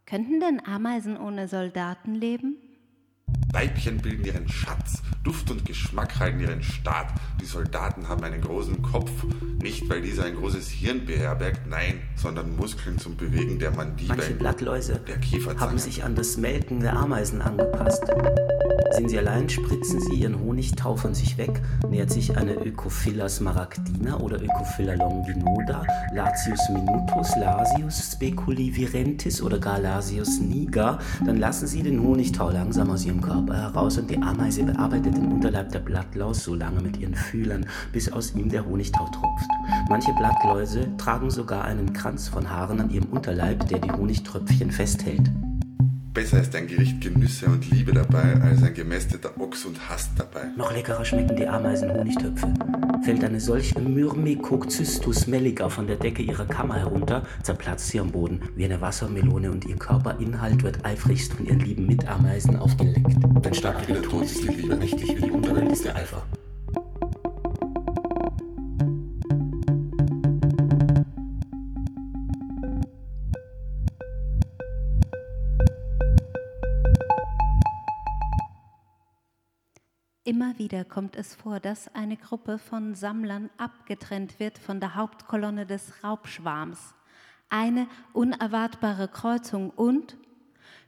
Könnten 0.08 0.40
denn 0.40 0.66
Ameisen 0.66 1.18
ohne 1.18 1.50
Soldaten 1.50 2.16
leben? 2.16 2.67
Weibchen 3.52 3.98
bilden 4.00 4.26
ihren 4.26 4.50
Schatz, 4.50 5.02
Duft 5.24 5.50
und 5.50 5.66
Geschmack 5.66 6.20
halten 6.20 6.40
ihren 6.40 6.62
Staat. 6.62 7.08
Die 7.42 7.46
Soldaten 7.46 8.08
haben 8.08 8.24
einen 8.24 8.42
großen 8.42 8.82
Kopf, 8.82 9.12
nicht 9.62 9.90
weil 9.90 10.02
dieser 10.02 10.26
ein 10.26 10.36
großes 10.36 10.70
Hirn 10.70 11.06
beherbergt, 11.06 11.62
nein, 11.68 12.02
sondern 12.16 12.56
Muskeln 12.56 12.98
zum 12.98 13.16
Bewegen 13.16 13.58
der 13.60 13.72
Manche 13.72 14.08
Mandibeln, 14.08 14.38
Blattläuse 14.38 15.00
der 15.08 15.18
Kieferzange. 15.18 15.60
haben 15.60 15.78
sich 15.80 16.04
an 16.04 16.16
das 16.16 16.38
Melken 16.38 16.82
der 16.82 16.94
Ameisen 16.94 17.42
angepasst. 17.42 18.04
Sind 18.92 19.10
sie 19.10 19.18
allein, 19.18 19.50
spritzen 19.50 20.00
sie 20.00 20.22
ihren 20.22 20.40
Honigtau 20.40 20.96
von 20.96 21.14
sich 21.14 21.38
weg, 21.38 21.62
nähert 21.90 22.10
sich 22.10 22.38
eine 22.38 22.54
Öcophila 22.54 23.28
smaragdina 23.28 24.18
oder 24.18 24.42
Öcophila 24.42 24.94
longinoda, 24.94 25.86
Latius 26.14 26.60
minutus, 26.70 27.36
Lasius 27.36 28.12
speculivirentis 28.14 29.42
oder 29.42 29.60
gar 29.60 29.80
Lasius 29.80 30.40
niger, 30.40 31.00
dann 31.26 31.38
lassen 31.38 31.68
sie 31.68 31.84
den 31.84 32.02
Honigtau 32.02 32.50
langsam 32.50 32.90
aus 32.90 33.06
ihrem 33.06 33.22
Körper 33.28 33.58
heraus 33.58 33.98
und 33.98 34.10
die 34.10 34.18
Ameise 34.22 34.64
bearbeitet 34.64 35.18
den 35.18 35.32
Unterleib 35.32 35.72
der 35.72 35.80
Blattlaus 35.80 36.44
so 36.44 36.56
lange 36.56 36.82
mit 36.82 36.98
ihren 36.98 37.14
Fühlern, 37.14 37.66
bis 37.92 38.12
aus 38.12 38.34
ihm 38.36 38.50
der 38.50 38.66
Honigtau 38.66 39.06
tropft. 39.10 39.50
Manche 39.90 40.14
Blattläuse 40.14 40.88
tragen 40.98 41.30
sogar 41.30 41.66
einen 41.66 41.92
Kranz 41.92 42.30
von 42.30 42.50
Haaren 42.50 42.80
an 42.80 42.90
ihrem 42.90 43.08
Unterleib, 43.10 43.68
der 43.68 43.80
die 43.80 43.92
Honigtröpfchen 43.92 44.72
festhält. 44.72 45.30
Besser 46.14 46.42
ist 46.42 46.56
ein 46.56 46.68
Gericht 46.68 47.02
Genüsse 47.02 47.48
und 47.48 47.70
Liebe 47.70 47.92
dabei, 47.92 48.42
als 48.42 48.64
ein 48.64 48.74
gemästeter 48.74 49.40
Ochs 49.40 49.66
und 49.66 49.90
Hass 49.90 50.10
dabei. 50.16 50.46
Noch 50.56 50.74
leckerer 50.74 51.06
schmecken 51.06 51.36
die 51.36 51.48
Ameisen-Honigtöpfe. 51.48 52.54
Fällt 53.04 53.24
eine 53.24 53.40
solche 53.40 53.80
Myrmecocystus 53.80 55.28
melliga 55.28 55.70
von 55.70 55.88
der 55.88 55.98
Decke 55.98 56.22
ihrer 56.22 56.46
Kammer 56.46 56.76
herunter, 56.76 57.24
zerplatzt 57.44 57.88
sie 57.88 58.00
am 58.00 58.12
Boden 58.12 58.42
wie 58.56 58.66
eine 58.66 58.82
Wassermelone 58.82 59.52
und 59.52 59.66
ihr 59.66 59.78
Körperinhalt 59.78 60.64
wird 60.64 60.84
eifrigst 60.84 61.34
von 61.34 61.46
ihren 61.46 61.60
lieben 61.60 61.86
Mitameisen 61.86 62.58
aufgeleckt. 62.58 63.16
Dann 63.42 63.54
stark 63.54 63.88
wie 63.88 63.94
der 63.94 64.02
Tod 64.02 64.24
ist 64.24 64.44
die 64.44 64.48
Liebe, 64.48 64.80
richtig 64.80 65.16
wie 65.18 65.22
die 65.22 65.32
Unterwelt 65.32 65.72
ist 65.72 65.86
der 65.86 65.96
Eifer. 65.96 66.24
Immer 80.28 80.60
wieder 80.60 80.84
kommt 80.84 81.16
es 81.16 81.36
vor, 81.36 81.62
dass 81.62 81.88
eine 81.96 82.18
Gruppe 82.18 82.60
von 82.60 82.96
Sammlern 82.96 83.50
abgetrennt 83.58 84.42
wird 84.42 84.58
von 84.58 84.82
der 84.82 84.96
Hauptkolonne 84.96 85.66
des 85.66 86.04
Raubschwarms. 86.04 86.96
Eine 87.48 87.88
unerwartbare 88.12 89.08
Kreuzung 89.08 89.70
und 89.70 90.18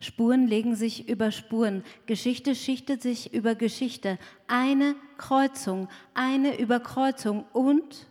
Spuren 0.01 0.45
legen 0.45 0.75
sich 0.75 1.07
über 1.07 1.31
Spuren, 1.31 1.85
Geschichte 2.05 2.53
schichtet 2.53 3.01
sich 3.01 3.33
über 3.33 3.55
Geschichte, 3.55 4.19
eine 4.49 4.93
Kreuzung, 5.17 5.87
eine 6.13 6.59
Überkreuzung 6.59 7.45
und 7.53 8.07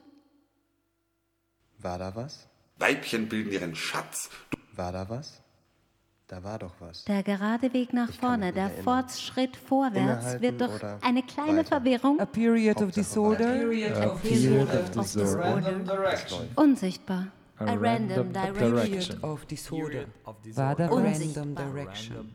War 1.77 1.99
da 1.99 2.17
was? 2.17 2.49
Weibchen 2.79 3.29
bilden 3.29 3.53
ihren 3.53 3.75
Schatz. 3.75 4.31
War 4.73 4.93
da 4.93 5.11
was? 5.11 5.43
Da 6.29 6.45
war 6.45 6.59
doch 6.59 6.75
was. 6.79 7.05
der 7.05 7.23
gerade 7.23 7.73
Weg 7.73 7.95
nach 7.95 8.13
vorne, 8.13 8.53
der 8.53 8.69
Fortschritt 8.69 9.57
vorwärts 9.57 10.35
Innehalten 10.35 10.43
wird 10.43 10.61
durch 10.61 10.83
eine 11.01 11.23
kleine 11.23 11.65
Verwirrung 11.65 12.21
A 12.21 12.27
period 12.27 12.83
of 12.83 12.91
disorder. 12.91 13.47
A 13.49 14.09
period 14.17 14.69
of 14.77 14.91
disorder. 14.91 15.63
unsichtbar. 16.55 17.29
A 17.59 17.75
random 17.75 18.31
direction. 18.33 19.25
of 19.25 19.47
disorder. 19.47 20.05
War 20.55 20.75
da 20.77 20.89
Unsichtbar. 20.89 21.45
random 21.45 21.55
direction. 21.55 22.35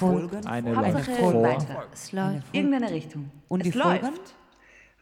Eine 0.01 0.77
Eine 0.77 1.03
Folge. 1.03 1.61
vor. 1.65 1.85
Es 1.93 2.11
läuft. 2.11 2.47
Irgendeine 2.53 2.91
Richtung. 2.91 3.31
Und 3.47 3.65
die 3.65 3.69
es 3.69 3.75
Folgen? 3.75 4.05
läuft. 4.07 4.35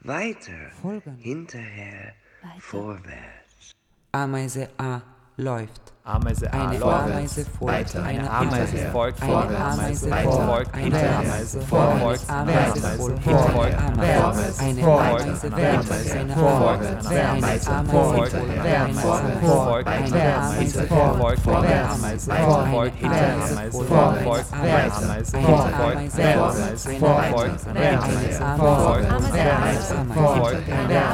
Weiter, 0.02 0.52
Folgen. 0.82 1.16
hinterher, 1.18 2.14
vorwärts. 2.60 3.72
Ameise 4.12 4.70
A 4.78 5.02
läuft. 5.38 5.94
Ameise 6.10 6.52
A, 6.52 6.70
eine 6.70 6.80
vorwärts, 6.80 7.12
Ameise 7.12 7.46
vorwärts, 7.60 7.96
weiter, 7.96 8.08
eine 8.08 8.32
Ameise 8.32 8.78
folgt 8.92 9.20
vorwärts, 9.20 9.62
Ameise 9.62 10.10
folgt 10.10 10.76
eine 10.76 11.10
Ameise, 11.16 11.62
folgt 11.62 12.30
Ameise 12.30 12.82
folgt 12.98 13.24
vorwärts, 13.24 14.60
eine 14.60 14.82
Ameise 14.84 15.56
wärts, 15.56 15.92
eine 16.16 16.34
vorwärts, 16.34 17.08
eine 17.08 17.30
Ameise 17.30 17.72
folgt 17.92 18.34
eine 18.34 18.66
Ameise 20.40 20.84
folgt 20.88 21.42
vorwärts, 21.42 21.44
folgt 21.44 21.58
eine 21.62 21.90
Ameise, 21.90 22.32
folgt 22.32 23.04
Ameise, 23.04 23.86
folgt 23.86 24.52
wärts, 24.64 25.00
folgt 25.10 25.30
wärts, 25.30 25.32
folgt 25.32 26.16
wärts, 26.16 26.88
folgt 26.90 27.26
wärts, 29.30 29.94
folgt 30.10 30.66
hinter, 30.70 31.10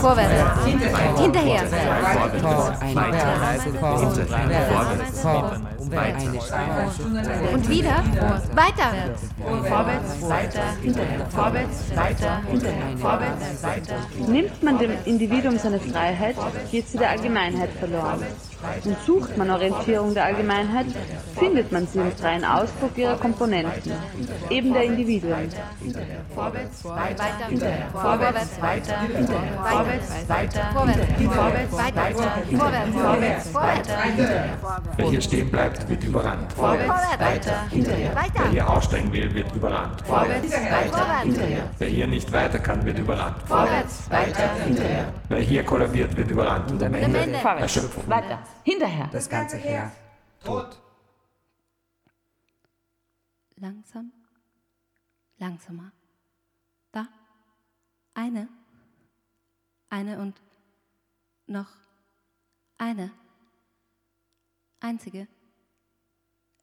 Vorwärts. 0.00 0.52
Und 7.52 7.68
wieder. 7.68 8.02
Weiter. 8.54 8.92
Vorwärts, 9.68 10.22
weiter, 10.22 10.76
hinterher. 10.80 11.26
Vorwärts, 11.30 11.96
weiter, 11.96 12.42
hinterher. 12.50 12.96
Vorwärts, 12.98 13.62
weiter. 13.62 13.96
Nimmt 14.26 14.62
man 14.62 14.78
dem 14.78 14.92
Individuum 15.04 15.58
seine 15.58 15.80
Freiheit, 15.80 16.36
geht 16.70 16.88
sie 16.88 16.98
der 16.98 17.10
Allgemeinheit 17.10 17.70
verloren. 17.78 18.22
Und 18.84 18.96
sucht 19.04 19.36
man 19.36 19.50
Orientierung 19.50 20.14
der 20.14 20.24
Allgemeinheit, 20.24 20.86
findet 21.38 21.72
man 21.72 21.86
sie 21.86 21.98
im 21.98 22.12
freien 22.12 22.44
Ausdruck 22.44 22.96
ihrer 22.96 23.16
Komponenten, 23.16 23.92
eben 24.50 24.72
der 24.72 24.84
Individuen. 24.84 25.48
Vorwärts, 26.34 26.84
Weiter. 26.84 27.24
hinterher. 27.48 27.88
Vorwärts. 27.92 28.62
weiter, 28.62 29.00
hinterher. 29.00 29.52
Vorwärts, 29.62 30.28
weiter, 30.28 30.70
Vorwärts. 30.72 30.98
vorwärts, 31.34 31.72
Weiter. 31.72 31.96
weiter, 31.96 32.28
Vorwärts. 32.56 32.96
vorwärts, 32.96 33.48
Vorwärts. 33.48 33.54
weiter, 33.54 34.02
hinterher. 34.02 34.44
Wer 34.96 35.10
hier 35.10 35.20
stehen 35.20 35.50
bleibt, 35.50 35.88
wird 35.88 36.04
überrannt. 36.04 36.52
Vorwärts, 36.52 37.20
weiter, 37.20 37.68
hinterher. 37.70 38.12
Wer 38.14 38.50
hier 38.50 38.70
aussteigen 38.70 39.12
will, 39.12 39.34
wird 39.34 39.54
überrannt. 39.54 40.02
Vorwärts, 40.06 40.52
weiter, 40.52 41.20
hinterher. 41.22 41.62
Wer 41.78 41.88
hier 41.88 42.06
nicht 42.06 42.32
weiter 42.32 42.58
kann, 42.58 42.84
wird 42.84 42.98
überrannt. 42.98 43.36
Vorwärts, 43.46 44.10
weiter, 44.10 44.50
hinterher. 44.64 45.04
Wer 45.28 45.38
hier 45.40 45.62
kollabiert, 45.64 46.16
wird 46.16 46.30
überrannt 46.30 46.70
und 46.70 46.82
am 46.82 46.94
Ende 46.94 47.18
Erschöpfung. 47.60 48.04
weiter, 48.06 48.38
hinterher. 48.64 49.08
Das 49.12 49.28
ganze 49.28 49.56
Heer. 49.56 49.92
Tot. 50.44 50.80
Langsam. 53.56 54.12
Langsamer. 55.38 55.92
Da. 56.90 57.08
Eine. 58.14 58.48
Eine 59.88 60.18
und 60.18 60.40
noch 61.46 61.68
eine. 62.78 63.12
Einzige. 64.80 65.28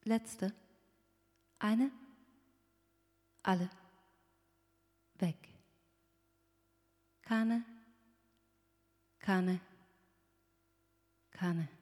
Letzte. 0.03 0.53
Eine. 1.59 1.91
Alle. 3.43 3.69
Weg. 5.15 5.37
Keine. 7.21 7.63
Keine. 9.19 9.59
Keine. 11.31 11.78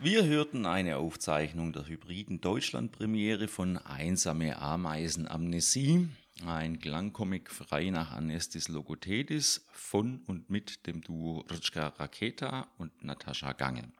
Wir 0.00 0.24
hörten 0.26 0.64
eine 0.64 0.98
Aufzeichnung 0.98 1.72
der 1.72 1.88
hybriden 1.88 2.40
Deutschlandpremiere 2.40 3.48
von 3.48 3.78
Einsame 3.78 4.56
Ameisen 4.56 5.26
Amnesie, 5.26 6.08
ein 6.46 6.78
Klangcomic 6.78 7.50
frei 7.50 7.90
nach 7.90 8.12
Anestis 8.12 8.68
Logothetis 8.68 9.66
von 9.72 10.20
und 10.28 10.50
mit 10.50 10.86
dem 10.86 11.00
Duo 11.00 11.40
Ritschka 11.50 11.88
Raketa 11.88 12.68
und 12.78 13.02
Natascha 13.02 13.54
Gange. 13.54 13.90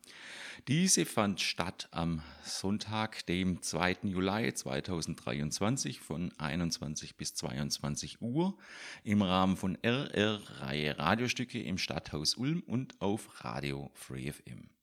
Diese 0.68 1.04
fand 1.04 1.40
statt 1.40 1.88
am 1.90 2.22
Sonntag, 2.44 3.26
dem 3.26 3.60
2. 3.60 3.96
Juli 4.04 4.54
2023 4.54 5.98
von 5.98 6.32
21 6.38 7.16
bis 7.16 7.34
22 7.34 8.22
Uhr 8.22 8.56
im 9.02 9.22
Rahmen 9.22 9.56
von 9.56 9.76
RR-Reihe 9.82 10.96
Radiostücke 10.96 11.60
im 11.60 11.76
Stadthaus 11.76 12.36
Ulm 12.36 12.62
und 12.68 13.00
auf 13.00 13.44
Radio 13.44 13.90
Free 13.94 14.30
FM. 14.30 14.77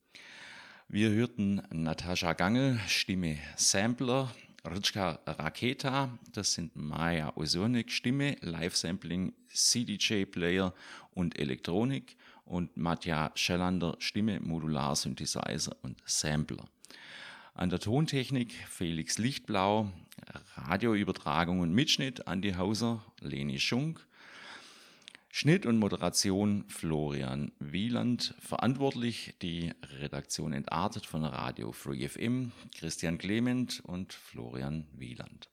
Wir 0.88 1.10
hörten 1.10 1.64
Natascha 1.72 2.34
Gangel, 2.34 2.80
Stimme 2.88 3.40
Sampler, 3.56 4.32
Ritschka 4.64 5.20
Raketa, 5.26 6.16
das 6.32 6.54
sind 6.54 6.76
Maya 6.76 7.34
Osonik, 7.36 7.92
Stimme, 7.92 8.36
Live-Sampling, 8.42 9.34
CDJ-Player 9.52 10.74
und 11.16 11.40
Elektronik 11.40 12.16
und 12.46 12.78
Matja 12.78 13.32
Schellander, 13.34 13.96
Stimme, 13.98 14.40
Modular, 14.40 14.96
Synthesizer 14.96 15.76
und 15.82 15.98
Sampler. 16.06 16.66
An 17.56 17.72
der 17.72 17.80
Tontechnik 17.80 18.54
Felix 18.70 19.18
Lichtblau, 19.18 19.92
Radioübertragung 20.56 21.62
und 21.62 21.74
Mitschnitt 21.74 22.28
Andi 22.28 22.54
Hauser, 22.54 23.04
Leni 23.22 23.60
Schunk, 23.60 24.06
Schnitt 25.38 25.66
und 25.66 25.80
Moderation 25.80 26.64
Florian 26.70 27.52
Wieland. 27.60 28.34
Verantwortlich 28.40 29.36
die 29.42 29.74
Redaktion 30.00 30.54
Entartet 30.54 31.06
von 31.06 31.26
Radio 31.26 31.74
Free 31.74 32.08
FM, 32.08 32.54
Christian 32.74 33.18
Clement 33.18 33.82
und 33.84 34.14
Florian 34.14 34.88
Wieland. 34.94 35.50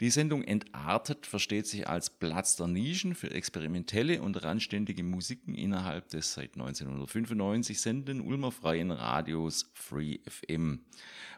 Die 0.00 0.10
Sendung 0.10 0.44
Entartet 0.44 1.24
versteht 1.24 1.66
sich 1.66 1.88
als 1.88 2.10
Platz 2.10 2.56
der 2.56 2.66
Nischen 2.66 3.14
für 3.14 3.30
experimentelle 3.30 4.20
und 4.20 4.42
randständige 4.44 5.02
Musiken 5.02 5.54
innerhalb 5.54 6.10
des 6.10 6.34
seit 6.34 6.52
1995 6.52 7.80
sendenden 7.80 8.20
Ulmer 8.20 8.52
Freien 8.52 8.90
Radios 8.90 9.70
Free 9.72 10.18
FM. 10.26 10.84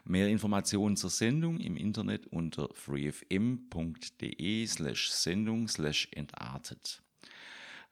Mehr 0.03 0.27
Informationen 0.27 0.97
zur 0.97 1.09
Sendung 1.09 1.61
im 1.61 1.77
Internet 1.77 2.27
unter 2.27 2.67
freefm.de 2.73 4.67
slash 4.67 5.11
Sendung 5.11 5.69
slash 5.69 6.09
entartet. 6.11 7.01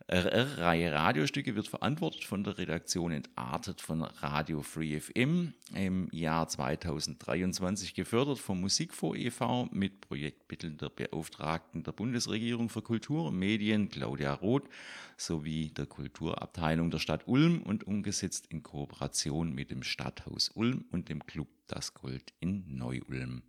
RR-Reihe 0.08 0.91
Radiostücke 0.91 1.56
wird 1.56 1.68
verantwortet 1.68 2.24
von 2.24 2.43
der 2.43 2.58
Redaktion 2.58 3.12
Entartet 3.12 3.80
von 3.80 4.02
Radio 4.02 4.64
Free 4.64 5.00
FM, 5.00 5.54
im 5.76 6.10
Jahr 6.12 6.47
2023 6.47 7.93
gefördert 7.93 8.39
vom 8.39 8.60
Musikfonds 8.62 9.20
e.V. 9.20 9.68
mit 9.72 10.02
Projektmitteln 10.02 10.78
der 10.78 10.89
Beauftragten 10.89 11.84
der 11.84 11.91
Bundesregierung 11.91 12.70
für 12.70 12.82
Kultur 12.82 13.26
und 13.26 13.38
Medien, 13.38 13.89
Claudia 13.89 14.34
Roth, 14.34 14.68
sowie 15.16 15.70
der 15.70 15.86
Kulturabteilung 15.86 16.89
der 16.89 17.00
Stadt 17.00 17.28
Ulm 17.28 17.62
und 17.62 17.86
umgesetzt 17.86 18.47
in 18.50 18.64
Kooperation 18.64 19.54
mit 19.54 19.70
dem 19.70 19.84
Stadthaus 19.84 20.50
Ulm 20.50 20.86
und 20.91 21.10
dem 21.10 21.26
Club 21.26 21.50
Das 21.68 21.93
Gold 21.93 22.34
in 22.39 22.64
Neu-Ulm. 22.68 23.43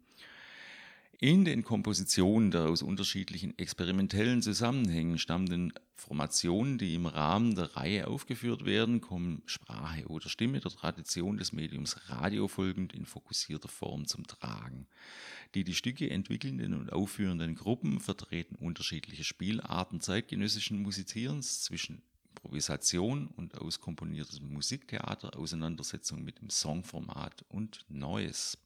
In 1.23 1.45
den 1.45 1.65
Kompositionen 1.65 2.51
der 2.51 2.63
aus 2.63 2.81
unterschiedlichen 2.81 3.59
experimentellen 3.59 4.41
Zusammenhängen 4.41 5.19
stammenden 5.19 5.75
Formationen, 5.95 6.79
die 6.79 6.95
im 6.95 7.05
Rahmen 7.05 7.55
der 7.55 7.77
Reihe 7.77 8.07
aufgeführt 8.07 8.65
werden, 8.65 9.03
kommen 9.03 9.43
Sprache 9.45 10.07
oder 10.07 10.31
Stimme 10.31 10.61
der 10.61 10.71
Tradition 10.71 11.37
des 11.37 11.53
Mediums 11.53 12.09
Radio 12.09 12.49
folgend 12.49 12.95
in 12.95 13.05
fokussierter 13.05 13.69
Form 13.69 14.07
zum 14.07 14.27
Tragen. 14.27 14.87
Die 15.55 15.63
die 15.63 15.75
Stücke 15.75 16.09
entwickelnden 16.09 16.73
und 16.73 16.91
aufführenden 16.91 17.55
Gruppen 17.55 18.01
vertreten 18.01 18.55
unterschiedliche 18.55 19.25
Spielarten 19.25 20.01
zeitgenössischen 20.01 20.81
Musizierens 20.81 21.61
zwischen 21.61 22.01
Improvisation 22.31 23.27
und 23.27 23.59
auskomponiertes 23.59 24.41
Musiktheater, 24.41 25.37
Auseinandersetzung 25.39 26.25
mit 26.25 26.41
dem 26.41 26.49
Songformat 26.49 27.45
und 27.51 27.85
Neues. 27.91 28.57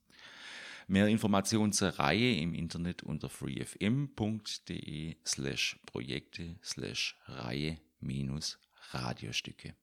Mehr 0.87 1.09
Informationen 1.09 1.73
zur 1.73 1.89
Reihe 1.91 2.37
im 2.37 2.55
Internet 2.55 3.03
unter 3.03 3.29
freefm.de 3.29 5.17
slash 5.25 5.81
Projekte 5.87 6.57
slash 6.63 7.19
Reihe 7.27 7.79
minus 8.01 8.59
Radiostücke. 8.91 9.75